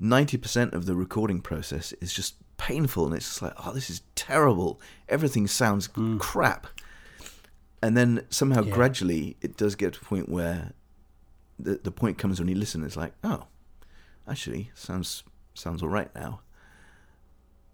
[0.00, 4.02] 90% of the recording process is just painful and it's just like, oh, this is
[4.14, 4.80] terrible.
[5.08, 6.18] Everything sounds hmm.
[6.18, 6.66] crap.
[7.82, 8.74] And then somehow Yeah.
[8.74, 10.72] gradually it does get to a point where
[11.58, 13.46] the the point comes when you listen, it's like, oh,
[14.28, 15.24] actually, sounds
[15.54, 16.40] sounds all right now.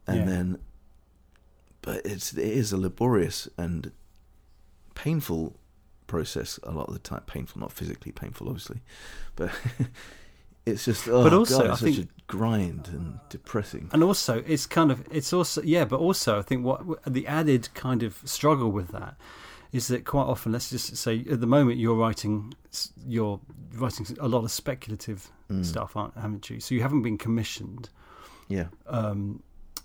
[0.07, 0.25] And Yeah.
[0.27, 0.59] then,
[1.85, 3.93] but it's it is a laborious and
[4.95, 5.57] painful
[6.07, 7.23] process a lot of the time.
[7.27, 8.81] Painful, not physically painful, obviously,
[9.37, 9.51] but
[10.67, 11.09] it's just.
[11.09, 13.91] Oh, But also, God, I it's such think- a grind and depressing.
[13.93, 16.83] And also, it's kind of it's also yeah, but also I think what
[17.13, 19.17] the added kind of struggle with that
[19.73, 22.55] is that quite often, let's just say at the moment you're writing
[23.07, 23.41] you're
[23.75, 25.63] writing a lot of speculative Mm.
[25.63, 26.59] stuff, aren't haven't you?
[26.59, 27.91] So you haven't been commissioned
[28.49, 29.43] Yeah, um,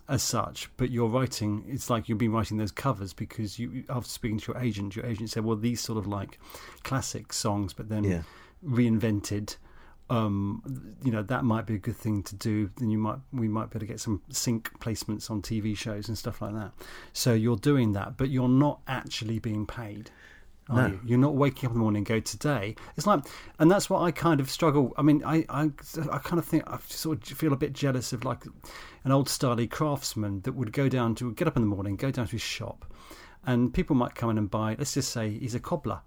[0.10, 1.64] as such, but you're writing.
[1.68, 5.06] It's like you've been writing those covers because you, after speaking to your agent, your
[5.06, 6.40] agent said, "Well, these sort of like
[6.84, 8.22] classic songs, but then yeah,
[8.66, 9.56] reinvented."
[10.10, 12.72] Um, you know that might be a good thing to do.
[12.78, 16.08] Then you might we might be able to get some sync placements on TV shows
[16.08, 16.72] and stuff like that.
[17.14, 20.10] So you're doing that, but you're not actually being paid.
[20.78, 20.88] No.
[20.88, 21.00] you?
[21.06, 22.76] You're not waking up in the morning and go today.
[22.96, 23.24] It's like,
[23.58, 24.94] and that's what I kind of struggle.
[24.98, 25.72] I mean, I, I,
[26.12, 28.44] I kind of think I sort of feel a bit jealous of like
[29.04, 32.12] an old styly craftsman that would go down to get up in the morning, go
[32.12, 32.86] down to his shop,
[33.46, 34.76] and people might come in and buy.
[34.78, 36.02] Let's just say he's a cobbler,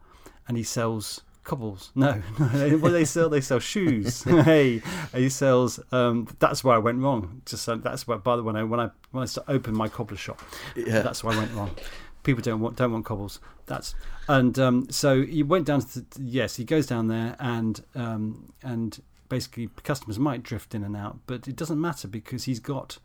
[0.46, 1.90] and he sells cobbles.
[1.94, 2.48] No, no.
[2.78, 3.28] They sell?
[3.28, 4.22] They sell shoes.
[4.24, 4.82] hey,
[5.14, 5.80] he sells.
[5.90, 7.42] Um, that's where I went wrong.
[7.46, 8.18] Just so that's where.
[8.18, 10.40] By the way, when I when I when I opened my cobbler shop,
[10.76, 11.02] yeah.
[11.02, 11.70] that's where I went wrong.
[12.22, 13.40] People don't want don't want cobbles.
[13.66, 13.94] That's
[14.28, 18.52] and um, so he went down to the, yes, he goes down there and um,
[18.62, 22.98] and basically customers might drift in and out, but it doesn't matter because he's got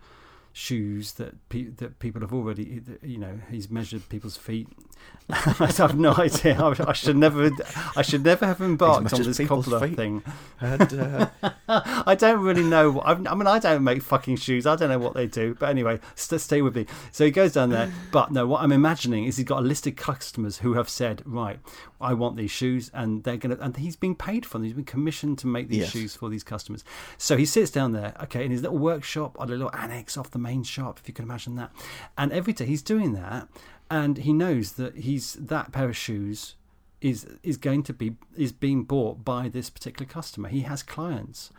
[0.53, 4.67] shoes that pe- that people have already you know he's measured people's feet.
[5.29, 6.57] I have no idea.
[6.57, 7.51] I, I should never
[7.97, 10.23] I should never have embarked on this cobbler thing.
[10.61, 11.25] Uh,
[11.67, 13.01] I don't really know.
[13.01, 14.65] I've, mean, I don't make fucking shoes.
[14.65, 15.53] I don't know what they do.
[15.59, 16.85] But anyway, st- stay with me.
[17.11, 17.91] So he goes down there.
[18.13, 21.23] But no, what I'm imagining is he's got a list of customers who have said,
[21.25, 21.59] right,
[21.99, 23.57] I want these shoes, and they're gonna.
[23.59, 24.63] And he's being paid for them.
[24.63, 25.91] He's been commissioned to make these Yes.
[25.91, 26.85] shoes for these customers.
[27.17, 30.31] So he sits down there, okay, in his little workshop, on a little annex off
[30.31, 31.71] the main shop, if you can imagine that.
[32.17, 33.49] And every day he's doing that,
[33.89, 36.55] and he knows that he's that pair of shoes
[37.01, 40.49] is is going to be is being bought by this particular customer.
[40.49, 41.51] He has clients,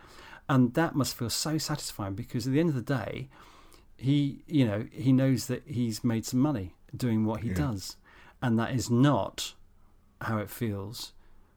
[0.47, 3.29] and that must feel so satisfying because at the end of the day,
[3.97, 7.55] he you know he knows that he's made some money doing what he Yeah.
[7.55, 7.97] does,
[8.41, 9.53] and that is not
[10.21, 11.13] how it feels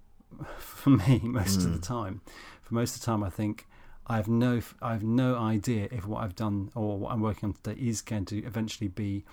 [0.58, 1.86] for me most of the mm.
[1.86, 2.20] time.
[2.62, 3.66] For most of the time, I think.
[4.04, 7.50] I have no, I have no idea if what I've done or what I'm working
[7.50, 9.24] on today is going to eventually be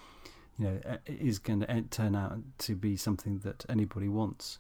[0.60, 4.60] you know, is going to turn out to be something that anybody wants.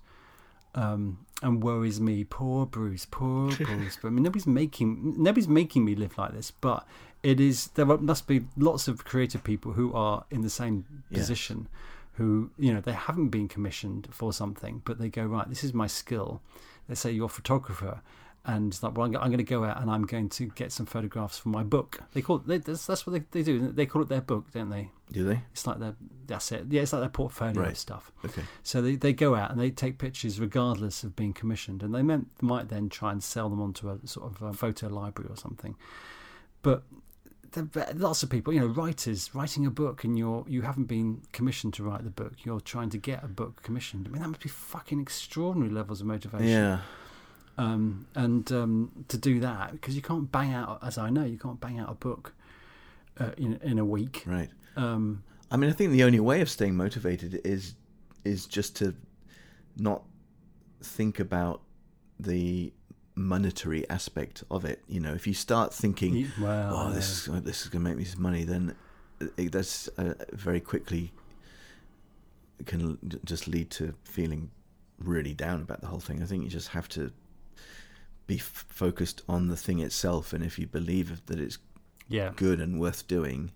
[0.75, 3.97] Um, and worries me, poor Bruce, poor Bruce.
[4.01, 6.51] But I mean, nobody's making nobody's making me live like this.
[6.51, 6.87] But
[7.21, 11.67] it is there must be lots of creative people who are in the same position,
[12.13, 15.49] who you know they haven't been commissioned for something, but they go right.
[15.49, 16.41] This is my skill.
[16.87, 18.01] Let's say you're a photographer,
[18.45, 20.71] and it's like, well, I'm, I'm going to go out and I'm going to get
[20.71, 21.99] some photographs for my book.
[22.13, 23.71] They call it, they, that's, that's what they, they do.
[23.71, 24.89] They call it their book, don't they?
[25.11, 25.41] do they?
[25.51, 25.95] It's like their
[26.27, 26.65] that's it.
[26.69, 27.77] Yeah, it's like their portfolio Right.
[27.77, 28.11] stuff.
[28.23, 28.43] Okay.
[28.61, 32.03] So they, they go out and they take pictures regardless of being commissioned, and they
[32.03, 35.35] meant, might then try and sell them onto a sort of a photo library or
[35.35, 35.75] something.
[36.61, 36.83] But
[37.53, 41.21] there lots of people, you know, writers writing a book, and you're you haven't been
[41.31, 42.33] commissioned to write the book.
[42.43, 44.07] You're trying to get a book commissioned.
[44.07, 46.47] I mean, that must be fucking extraordinary levels of motivation.
[46.47, 46.79] Yeah.
[47.59, 51.37] Um, and um, to do that because you can't bang out, as I know, you
[51.37, 52.33] can't bang out a book
[53.19, 54.23] uh, in in a week.
[54.25, 54.49] Right.
[54.77, 57.75] Um, I mean, I think the only way of staying motivated is
[58.23, 58.95] is just to
[59.75, 60.03] not
[60.81, 61.61] think about
[62.17, 62.71] the
[63.15, 64.81] monetary aspect of it.
[64.87, 66.95] You know, if you start thinking, well, "Oh, yeah.
[66.95, 68.73] this is this is going to make me some money," then
[69.35, 71.11] it, that's uh, very quickly
[72.65, 74.51] can just lead to feeling
[74.97, 76.21] really down about the whole thing.
[76.23, 77.11] I think you just have to
[78.27, 81.57] be f- focused on the thing itself, and if you believe that it's
[82.07, 82.31] Yeah.
[82.35, 83.51] good and worth doing,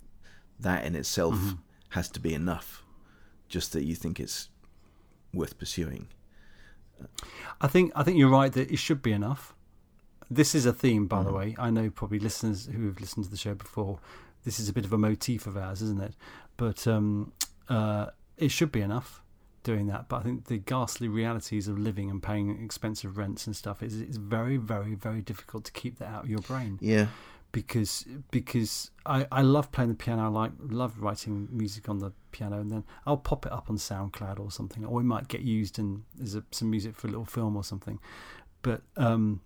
[0.59, 1.57] that in itself Mhm.
[1.89, 2.83] has to be enough.
[3.49, 4.49] Just that you think it's
[5.33, 6.07] worth pursuing.
[7.59, 9.53] I think I think you're right that it should be enough.
[10.29, 11.35] This is a theme, by the Mhm.
[11.35, 11.55] way.
[11.59, 13.99] I know probably listeners who have listened to the show before.
[14.43, 16.15] This is a bit of a motif of ours, isn't it?
[16.57, 17.33] But um,
[17.69, 19.21] uh, it should be enough
[19.63, 20.09] doing that.
[20.09, 23.99] But I think the ghastly realities of living and paying expensive rents and stuff is
[23.99, 27.07] it's very, very, very difficult to keep that out of your brain Yeah,
[27.51, 30.23] because because I, I love playing the piano.
[30.23, 33.77] I like love writing music on the piano, and then I'll pop it up on
[33.77, 37.11] SoundCloud or something, or it might get used in as a, some music for a
[37.11, 37.99] little film or something.
[38.61, 39.41] But um,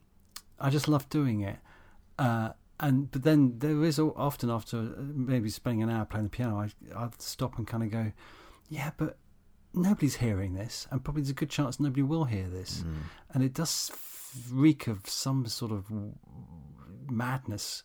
[0.59, 1.57] I just love doing it.
[2.17, 2.49] Uh,
[2.79, 6.59] and but then there is often after uh, maybe spending an hour playing the piano,
[6.59, 8.11] I I stop and kind of go,
[8.69, 9.17] yeah, but
[9.73, 12.83] nobody's hearing this, and probably there's a good chance nobody will hear this.
[12.85, 12.93] Mm.
[13.33, 13.91] and it does
[14.51, 15.85] reek of some sort of
[17.09, 17.83] madness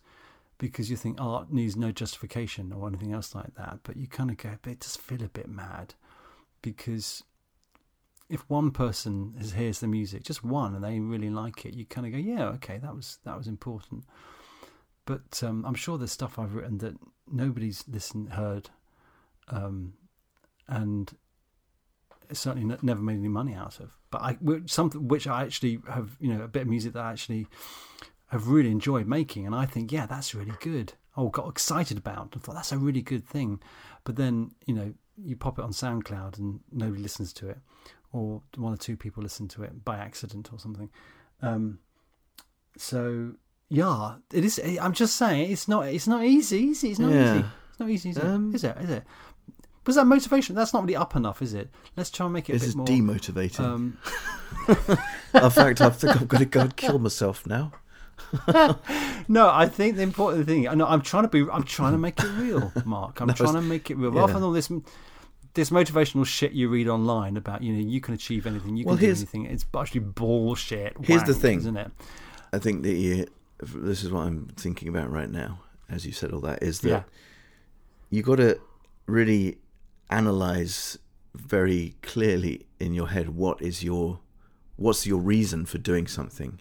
[0.57, 3.79] because you think art needs no justification or anything else like that.
[3.83, 5.95] But you kind of go but it does feel a bit mad
[6.61, 7.23] because
[8.29, 11.85] if one person has, hears the music just one and they really like it you
[11.85, 14.05] kind of go yeah okay that was that was important.
[15.05, 16.95] But um, i'm sure there's stuff i've written that
[17.29, 18.69] nobody's listened heard
[19.49, 19.93] um,
[20.69, 21.11] and
[22.31, 23.91] certainly n- never made any money out of.
[24.11, 27.11] But I something which I actually have, you know, a bit of music that I
[27.11, 27.47] actually
[28.27, 30.93] have really enjoyed making, and I think, yeah, that's really good.
[31.15, 32.33] Oh, got excited about.
[32.35, 33.59] I thought that's a really good thing.
[34.03, 34.93] But then, you know,
[35.23, 37.57] you pop it on SoundCloud and nobody listens to it,
[38.11, 40.89] or one or two people listen to it by accident or something.
[41.41, 41.79] Um,
[42.77, 43.33] so
[43.69, 44.59] yeah, it is.
[44.81, 45.87] I'm just saying, it's not.
[45.87, 46.59] It's not easy.
[46.59, 46.89] Easy.
[46.91, 47.35] It's not Yeah.
[47.35, 47.45] easy.
[47.69, 48.09] It's not easy.
[48.11, 48.23] Is it?
[48.23, 48.77] Um, Is it?
[48.77, 49.03] Is it?
[49.85, 50.55] Was that motivation?
[50.55, 51.69] That's not really up enough, is it?
[51.97, 52.85] Let's try and make it a This bit is more.
[52.87, 53.59] demotivating.
[53.59, 53.97] um,
[55.33, 57.73] In fact, I think I'm going to go and kill myself now.
[59.27, 60.67] no, I think the important thing.
[60.67, 61.45] I know I'm trying to be.
[61.51, 63.19] I'm trying to make it real, Mark.
[63.19, 64.13] I'm No, trying to make it real.
[64.13, 64.21] yeah.
[64.21, 64.71] Rather than all this,
[65.53, 68.95] this motivational shit you read online about you know you can achieve anything, you can
[68.97, 69.45] do anything.
[69.45, 70.95] It's actually bullshit.
[71.03, 71.59] Here's the thing.
[71.59, 71.91] isn't it?
[72.53, 73.25] I think that you,
[73.59, 75.59] this is what I'm thinking about right now,
[75.89, 77.03] as you said all that, is that Yeah.
[78.11, 78.59] you got to
[79.07, 79.57] really
[80.09, 80.97] analyze
[81.33, 84.19] very clearly in your head what is your
[84.75, 86.59] what's your reason for doing something?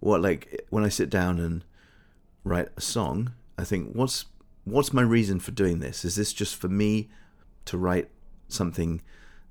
[0.00, 1.64] What like when i sit down and
[2.44, 4.24] write a song i think what's
[4.64, 6.04] what's my reason for doing this?
[6.04, 7.10] Is this just for me
[7.66, 8.08] to write
[8.48, 9.00] something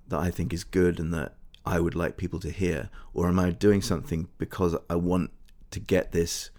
[0.07, 1.36] that i think is good and that
[1.66, 2.89] i would like people to hear?
[3.14, 5.32] Or am i doing something because i want
[5.72, 6.49] to get this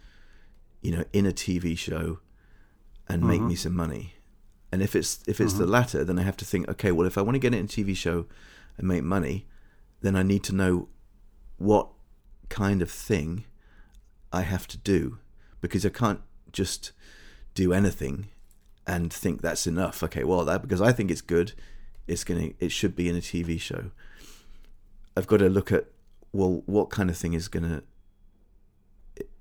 [0.80, 2.18] you know in a tv show
[3.08, 3.48] and make Mhm.
[3.48, 4.14] me some money
[4.72, 5.72] and if it's if it's the mm-hmm.
[5.72, 7.66] latter, then I have to think, okay, well, if I want to get it in
[7.66, 8.24] a TV show
[8.78, 9.46] and make money,
[10.00, 10.88] then I need to know
[11.58, 11.88] what
[12.48, 13.44] kind of thing
[14.32, 15.18] I have to do
[15.60, 16.92] because I can't just
[17.54, 18.28] do anything
[18.86, 20.02] and think that's enough.
[20.02, 21.52] Okay, well, that because I think it's good,
[22.06, 23.90] it's gonna it should be in a TV show.
[25.14, 25.84] I've got to look at
[26.32, 27.82] well, what kind of thing is gonna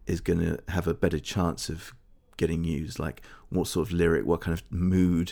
[0.05, 1.95] is gonna have a better chance of
[2.41, 5.27] getting used like what sort of lyric what kind of mood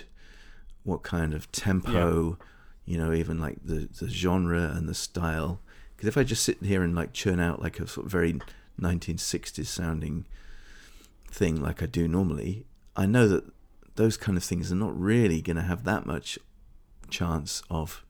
[0.84, 2.38] what kind of tempo
[2.86, 5.60] you know even like the the genre and the style
[5.96, 8.34] because if i just sit here and like churn out like a sort of very
[8.80, 10.26] 1960s sounding
[11.40, 13.44] thing like i do normally i know that
[13.96, 16.40] those kind of things are not really going to have that much
[17.10, 18.04] chance of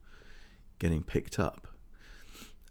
[0.77, 1.67] getting picked up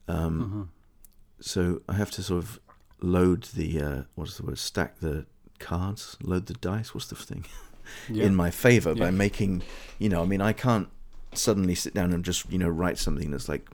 [0.09, 1.45] um, Mhm.
[1.45, 2.59] so I have to sort of
[3.01, 4.59] load the uh, what's the word?
[4.59, 5.27] Stack the
[5.59, 6.95] cards, load the dice.
[6.95, 7.45] What's the thing
[8.09, 8.25] Yeah.
[8.25, 9.63] in my favor by making,
[9.99, 10.89] you know, I mean, I can't
[11.33, 13.69] suddenly sit down and just you know write something that's like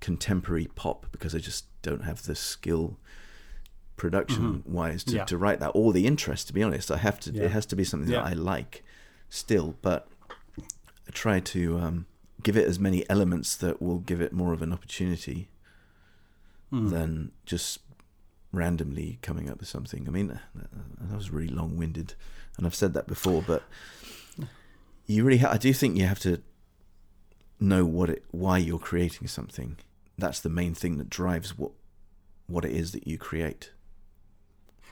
[0.00, 2.96] contemporary pop because I just don't have the skill
[3.96, 5.16] production wise to, Mm-hmm.
[5.18, 5.24] Yeah.
[5.26, 7.44] to write that or the interest to be honest i have to Yeah.
[7.44, 8.20] it has to be something Yeah.
[8.22, 8.82] that i like
[9.28, 10.08] still but
[10.58, 12.06] i try to um,
[12.42, 15.48] give it as many elements that will give it more of an opportunity
[16.72, 16.88] Mm.
[16.90, 17.80] than just
[18.52, 20.06] randomly coming up with something.
[20.08, 20.40] I mean, that
[21.00, 22.14] that was really long winded,
[22.56, 23.62] and I've said that before, but
[25.06, 26.40] you really, ha- I do think you have to
[27.58, 29.76] know what it, why you're creating something.
[30.16, 31.72] That's the main thing that drives what
[32.46, 33.72] what it is that you create.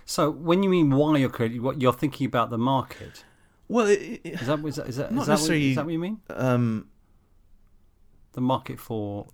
[0.05, 3.25] So when you mean why you're creating, what you're thinking about the market.
[3.69, 5.93] Well, it, it, Is that is that is that, Not is that, what, that what
[5.93, 6.21] you mean?
[6.31, 6.89] um,
[8.33, 9.27] The market for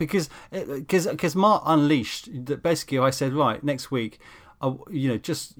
[0.00, 4.18] because because because Mark unleashed that basically I said right next week.
[4.62, 5.54] I, you know, just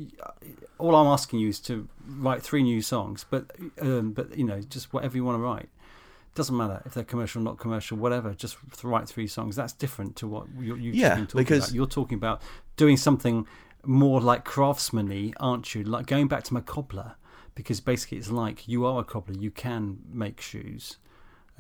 [0.78, 3.45] all I'm asking you is to write three new songs, but
[3.80, 5.68] um, but you know, just whatever you want to write.
[6.34, 8.34] Doesn't matter if they're commercial, or not commercial, whatever.
[8.34, 9.57] Just write three songs.
[9.57, 11.74] That's different to what you, you've Yeah, been talking because- about.
[11.74, 12.43] You're talking about
[12.76, 13.47] doing something
[13.84, 15.82] more like craftsmanly, aren't you?
[15.82, 17.14] Like going back to my cobbler,
[17.55, 19.34] because basically it's like you are a cobbler.
[19.41, 20.99] You can make shoes.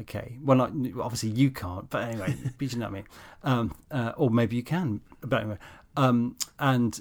[0.02, 0.38] Okay.
[0.42, 3.04] Well, not obviously you can't, but anyway, but you know what I mean.
[3.42, 5.58] Um, uh, or maybe you can, but anyway.
[5.96, 7.00] Um, and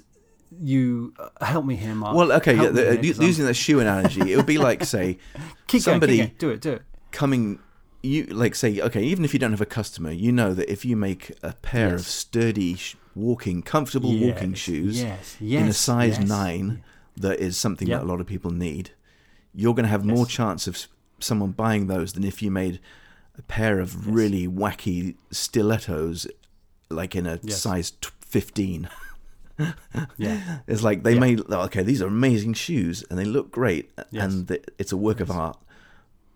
[0.60, 2.16] you uh, help me here, Mark.
[2.16, 2.54] well, okay.
[2.56, 5.18] Yeah, the, here, 'cause I'm- using the shoe analogy, it would be like say
[5.66, 6.50] keep somebody- going, keep going.
[6.50, 6.82] do it, do it.
[7.12, 7.58] coming.
[8.02, 10.84] You like say okay, even if you don't have a customer, you know that if
[10.86, 12.78] you make a pair of sturdy,
[13.14, 16.26] walking, comfortable walking shoes yes, in a size yes.
[16.26, 16.82] nine,
[17.16, 18.00] that is something Yep.
[18.00, 18.92] that a lot of people need.
[19.54, 20.78] You're going to have more chance of
[21.20, 22.80] someone buying those than if you made
[23.38, 26.26] a pair of really wacky stilettos,
[26.90, 27.60] like in a Yes.
[27.62, 28.88] size t- fifteen.
[30.16, 31.20] Yeah, It's like they Yeah.
[31.20, 34.24] made okay, these are amazing shoes and they look great, Yes.
[34.32, 35.58] and th- it's a work of art,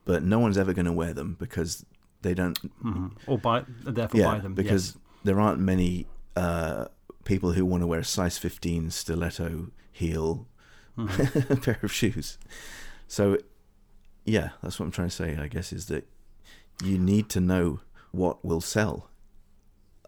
[0.04, 1.84] but no one's ever going to wear them because
[2.22, 2.58] they don't.
[2.82, 4.98] hmm or buy, therefore yeah, buy them because yes.
[5.24, 6.06] there aren't many
[6.36, 6.86] uh,
[7.24, 10.46] people who want to wear a size fifteen stiletto heel
[10.98, 11.54] Mm-hmm.
[11.64, 12.38] pair of shoes.
[13.08, 13.38] So,
[14.24, 15.36] yeah, that's what I'm trying to say.
[15.36, 16.06] I guess is that
[16.82, 17.80] you need to know
[18.12, 19.08] what will sell.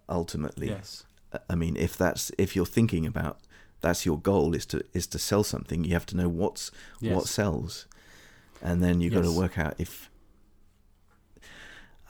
[0.08, 1.04] Ultimately, yes,
[1.50, 3.38] I mean, if that's if you're thinking about
[3.80, 6.70] that's your goal is to is to sell something, you have to know what's
[7.14, 7.86] what sells,
[8.62, 10.10] and then you've got to work out if.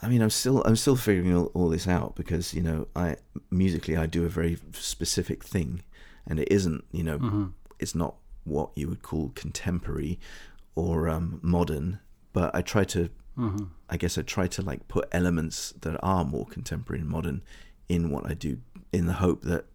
[0.03, 3.17] I mean, I'm still I'm still figuring all, all this out because you know I
[3.51, 5.83] musically I do a very specific thing,
[6.27, 7.53] and it isn't you know Mhm.
[7.79, 10.21] it's not what you would call contemporary
[10.77, 11.99] or um, modern,
[12.33, 13.69] but I try to Mhm.
[13.91, 17.43] I guess I try to like put elements that are more contemporary and modern
[17.89, 18.61] in what I do
[18.93, 19.67] in the hope that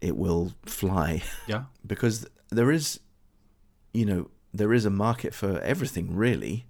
[0.00, 2.98] it will fly yeah, because there is
[3.92, 6.66] you know there is a market for everything really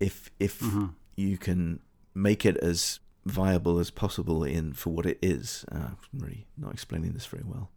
[0.00, 0.94] if if Mhm.
[1.16, 1.80] you can
[2.14, 6.72] make it as viable as possible in for what it is uh, I'm really not
[6.72, 7.70] explaining this very well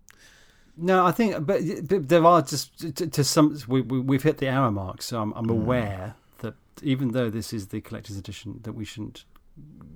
[0.77, 3.57] No, I think, but, but there are just to, to some.
[3.67, 5.51] We, we we've hit the hour mark, so I'm, I'm Mm.
[5.51, 9.23] aware that even though this is the collector's edition, that we shouldn't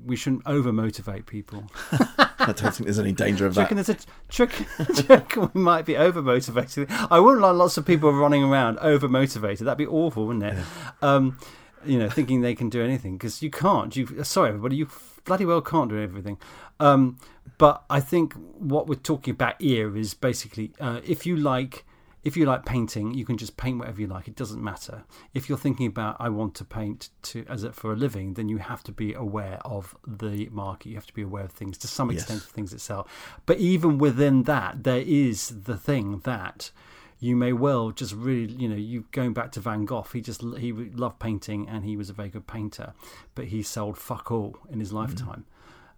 [0.05, 1.65] we shouldn't over motivate people.
[1.91, 3.97] I don't think there's any danger of that there's a
[4.29, 4.51] trick?
[5.09, 6.87] reckon we might be over motivated?
[7.11, 9.67] I wouldn't like lots of people running around over motivated.
[9.67, 10.57] That'd be awful, wouldn't it?
[11.01, 11.37] Um,
[11.85, 13.93] you know, thinking they can do anything because you can't.
[13.97, 14.87] You sorry, everybody, you
[15.29, 16.37] bloody well can't do everything.
[16.79, 17.17] Um,
[17.57, 18.33] but I think
[18.73, 21.85] what we're talking about here is basically uh, if you like.
[22.21, 24.27] If you like painting, you can just paint whatever you like.
[24.27, 24.97] It doesn't matter.
[25.33, 28.49] If you're thinking about I want to paint to as a, for a living, then
[28.49, 30.89] you have to be aware of the market.
[30.89, 32.23] You have to be aware of things to some Yes.
[32.23, 33.07] extent of things that sell.
[33.45, 35.37] But even within that, there is
[35.69, 36.71] the thing that
[37.19, 40.05] you may well just really, you know, you going back to Van Gogh.
[40.13, 42.93] He just he loved painting and he was a very good painter,
[43.35, 45.45] but he sold fuck all in his lifetime.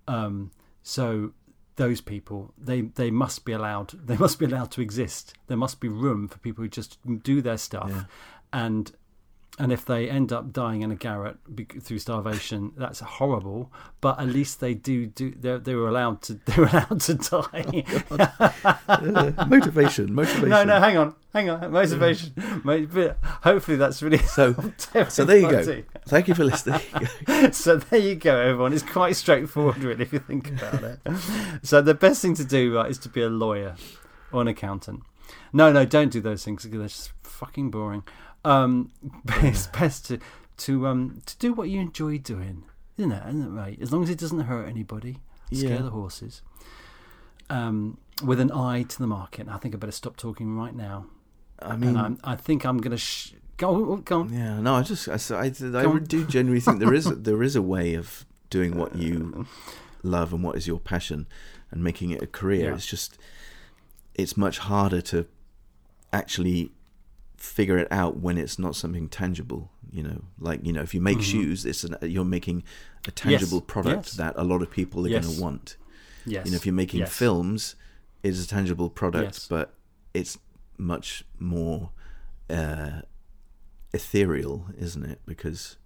[0.07, 0.51] Um,
[0.83, 1.33] so
[1.75, 3.89] those people, they they must be allowed.
[4.07, 5.33] They must be allowed to exist.
[5.47, 8.03] There must be room for people who just do their stuff, Yeah.
[8.51, 8.91] and
[9.59, 11.37] and if they end up dying in a garret
[11.81, 13.71] through starvation, that's horrible.
[13.99, 15.31] But at least they do do.
[15.31, 16.39] They they were allowed to.
[16.45, 17.83] They were allowed to die.
[18.87, 21.71] Uh, motivation motivation no, no, hang on, hang on.
[21.71, 22.33] Motivation.
[22.63, 24.55] Mo- Hopefully, that's really so
[25.09, 26.81] so there you go thank you for listening
[27.51, 28.73] so there you go, everyone.
[28.73, 30.99] It's quite straightforward, really, if you think about it.
[31.63, 33.75] So the best thing to do right, is to be a lawyer
[34.31, 35.01] or an accountant.
[35.53, 38.03] No, no, don't do those things because they're just fucking boring.
[38.43, 38.91] Um,
[39.25, 40.19] but it's best to
[40.57, 42.63] to um to do what you enjoy doing,
[42.97, 43.23] isn't it?
[43.27, 43.77] Isn't it right?
[43.81, 45.19] As long as it doesn't hurt anybody,
[45.51, 45.81] scare Yeah.
[45.81, 46.41] the horses.
[47.49, 49.47] Um, with an eye to the market.
[49.49, 51.05] I think I better stop talking right now.
[51.61, 53.97] I mean I'm, I think I'm gonna sh- go.
[53.97, 54.33] Go on.
[54.33, 57.61] Yeah, no, I just I, I, I do genuinely think there is there is a
[57.61, 59.45] way of doing what you
[60.03, 61.27] love and what is your passion
[61.71, 62.69] and making it a career.
[62.69, 62.75] Yeah.
[62.75, 63.17] It's just
[64.15, 65.25] it's much harder to
[66.13, 66.71] actually
[67.41, 69.71] figure it out when it's not something tangible.
[69.91, 72.63] You know, like you know, if you make shoes, it's an, you're making
[73.07, 74.21] a tangible product Mm-hmm.
[74.21, 74.33] Yes.
[74.33, 75.25] that a lot of people are Yes.
[75.25, 75.77] going to want.
[76.25, 76.45] Yes.
[76.45, 77.13] You know, if you're making Yes.
[77.13, 77.75] films,
[78.23, 79.47] it's a tangible product, Yes.
[79.49, 79.73] but
[80.13, 80.37] it's
[80.77, 81.89] much more
[82.49, 83.01] uh,
[83.93, 85.19] ethereal, isn't it?
[85.25, 85.77] Because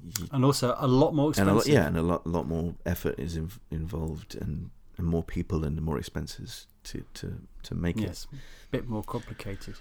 [0.00, 1.56] you, and also a lot more and a expensive.
[1.56, 5.64] lot, yeah, and a lot, lot more effort is inv- involved, and, and more people
[5.64, 8.02] and more expenses to to to make it.
[8.02, 8.36] Yes, a
[8.70, 9.76] bit more complicated.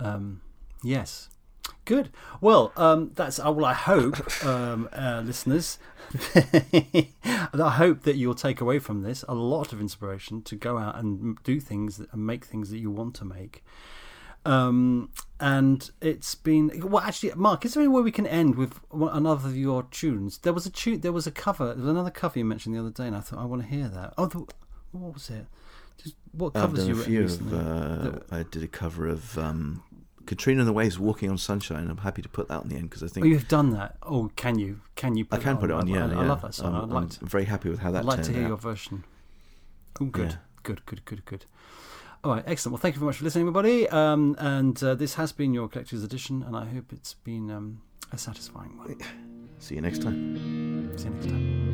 [0.00, 0.40] Um,
[0.82, 1.28] yes.
[1.84, 2.10] Good.
[2.40, 3.64] Well, um, that's uh, well.
[3.64, 5.78] I hope, um, uh, listeners,
[6.34, 10.96] I hope that you'll take away from this a lot of inspiration to go out
[10.96, 13.64] and do things and make things that you want to make.
[14.44, 17.02] Um, and it's been well.
[17.02, 20.38] Actually, Mark, is there any way we can end with another of your tunes?
[20.38, 21.00] There was a tune.
[21.00, 21.66] There was a cover.
[21.74, 23.68] There was another cover you mentioned the other day, and I thought I want to
[23.68, 24.14] hear that.
[24.16, 24.38] Oh, the,
[24.92, 25.46] what was it?
[26.02, 27.58] Just what I've covers done you a few recently?
[27.58, 28.16] of.
[28.16, 29.82] Uh, I did a cover of um,
[30.28, 32.90] Katrina and the Waves, "Walking on Sunshine." I'm happy to put that on the end
[32.90, 33.96] because I think Oh, you've done that.
[34.02, 34.80] Oh, can you?
[34.94, 35.26] Can you?
[35.32, 35.88] I can put it on.
[35.88, 36.20] Yeah, I, yeah.
[36.20, 36.74] I love that song.
[36.74, 38.48] I'm, I'd like I'm very happy with how that I'd like to hear out.
[38.48, 39.04] your version.
[40.00, 40.36] Oh, good, Yeah.
[40.62, 41.44] good, good, good, good.
[42.22, 42.74] All right, excellent.
[42.74, 43.88] Well, thank you very much for listening, everybody.
[43.88, 47.80] Um, and uh, this has been your collector's edition, and I hope it's been um,
[48.12, 48.96] a satisfying one.
[49.58, 50.96] See you next time.
[50.98, 51.67] See you next time.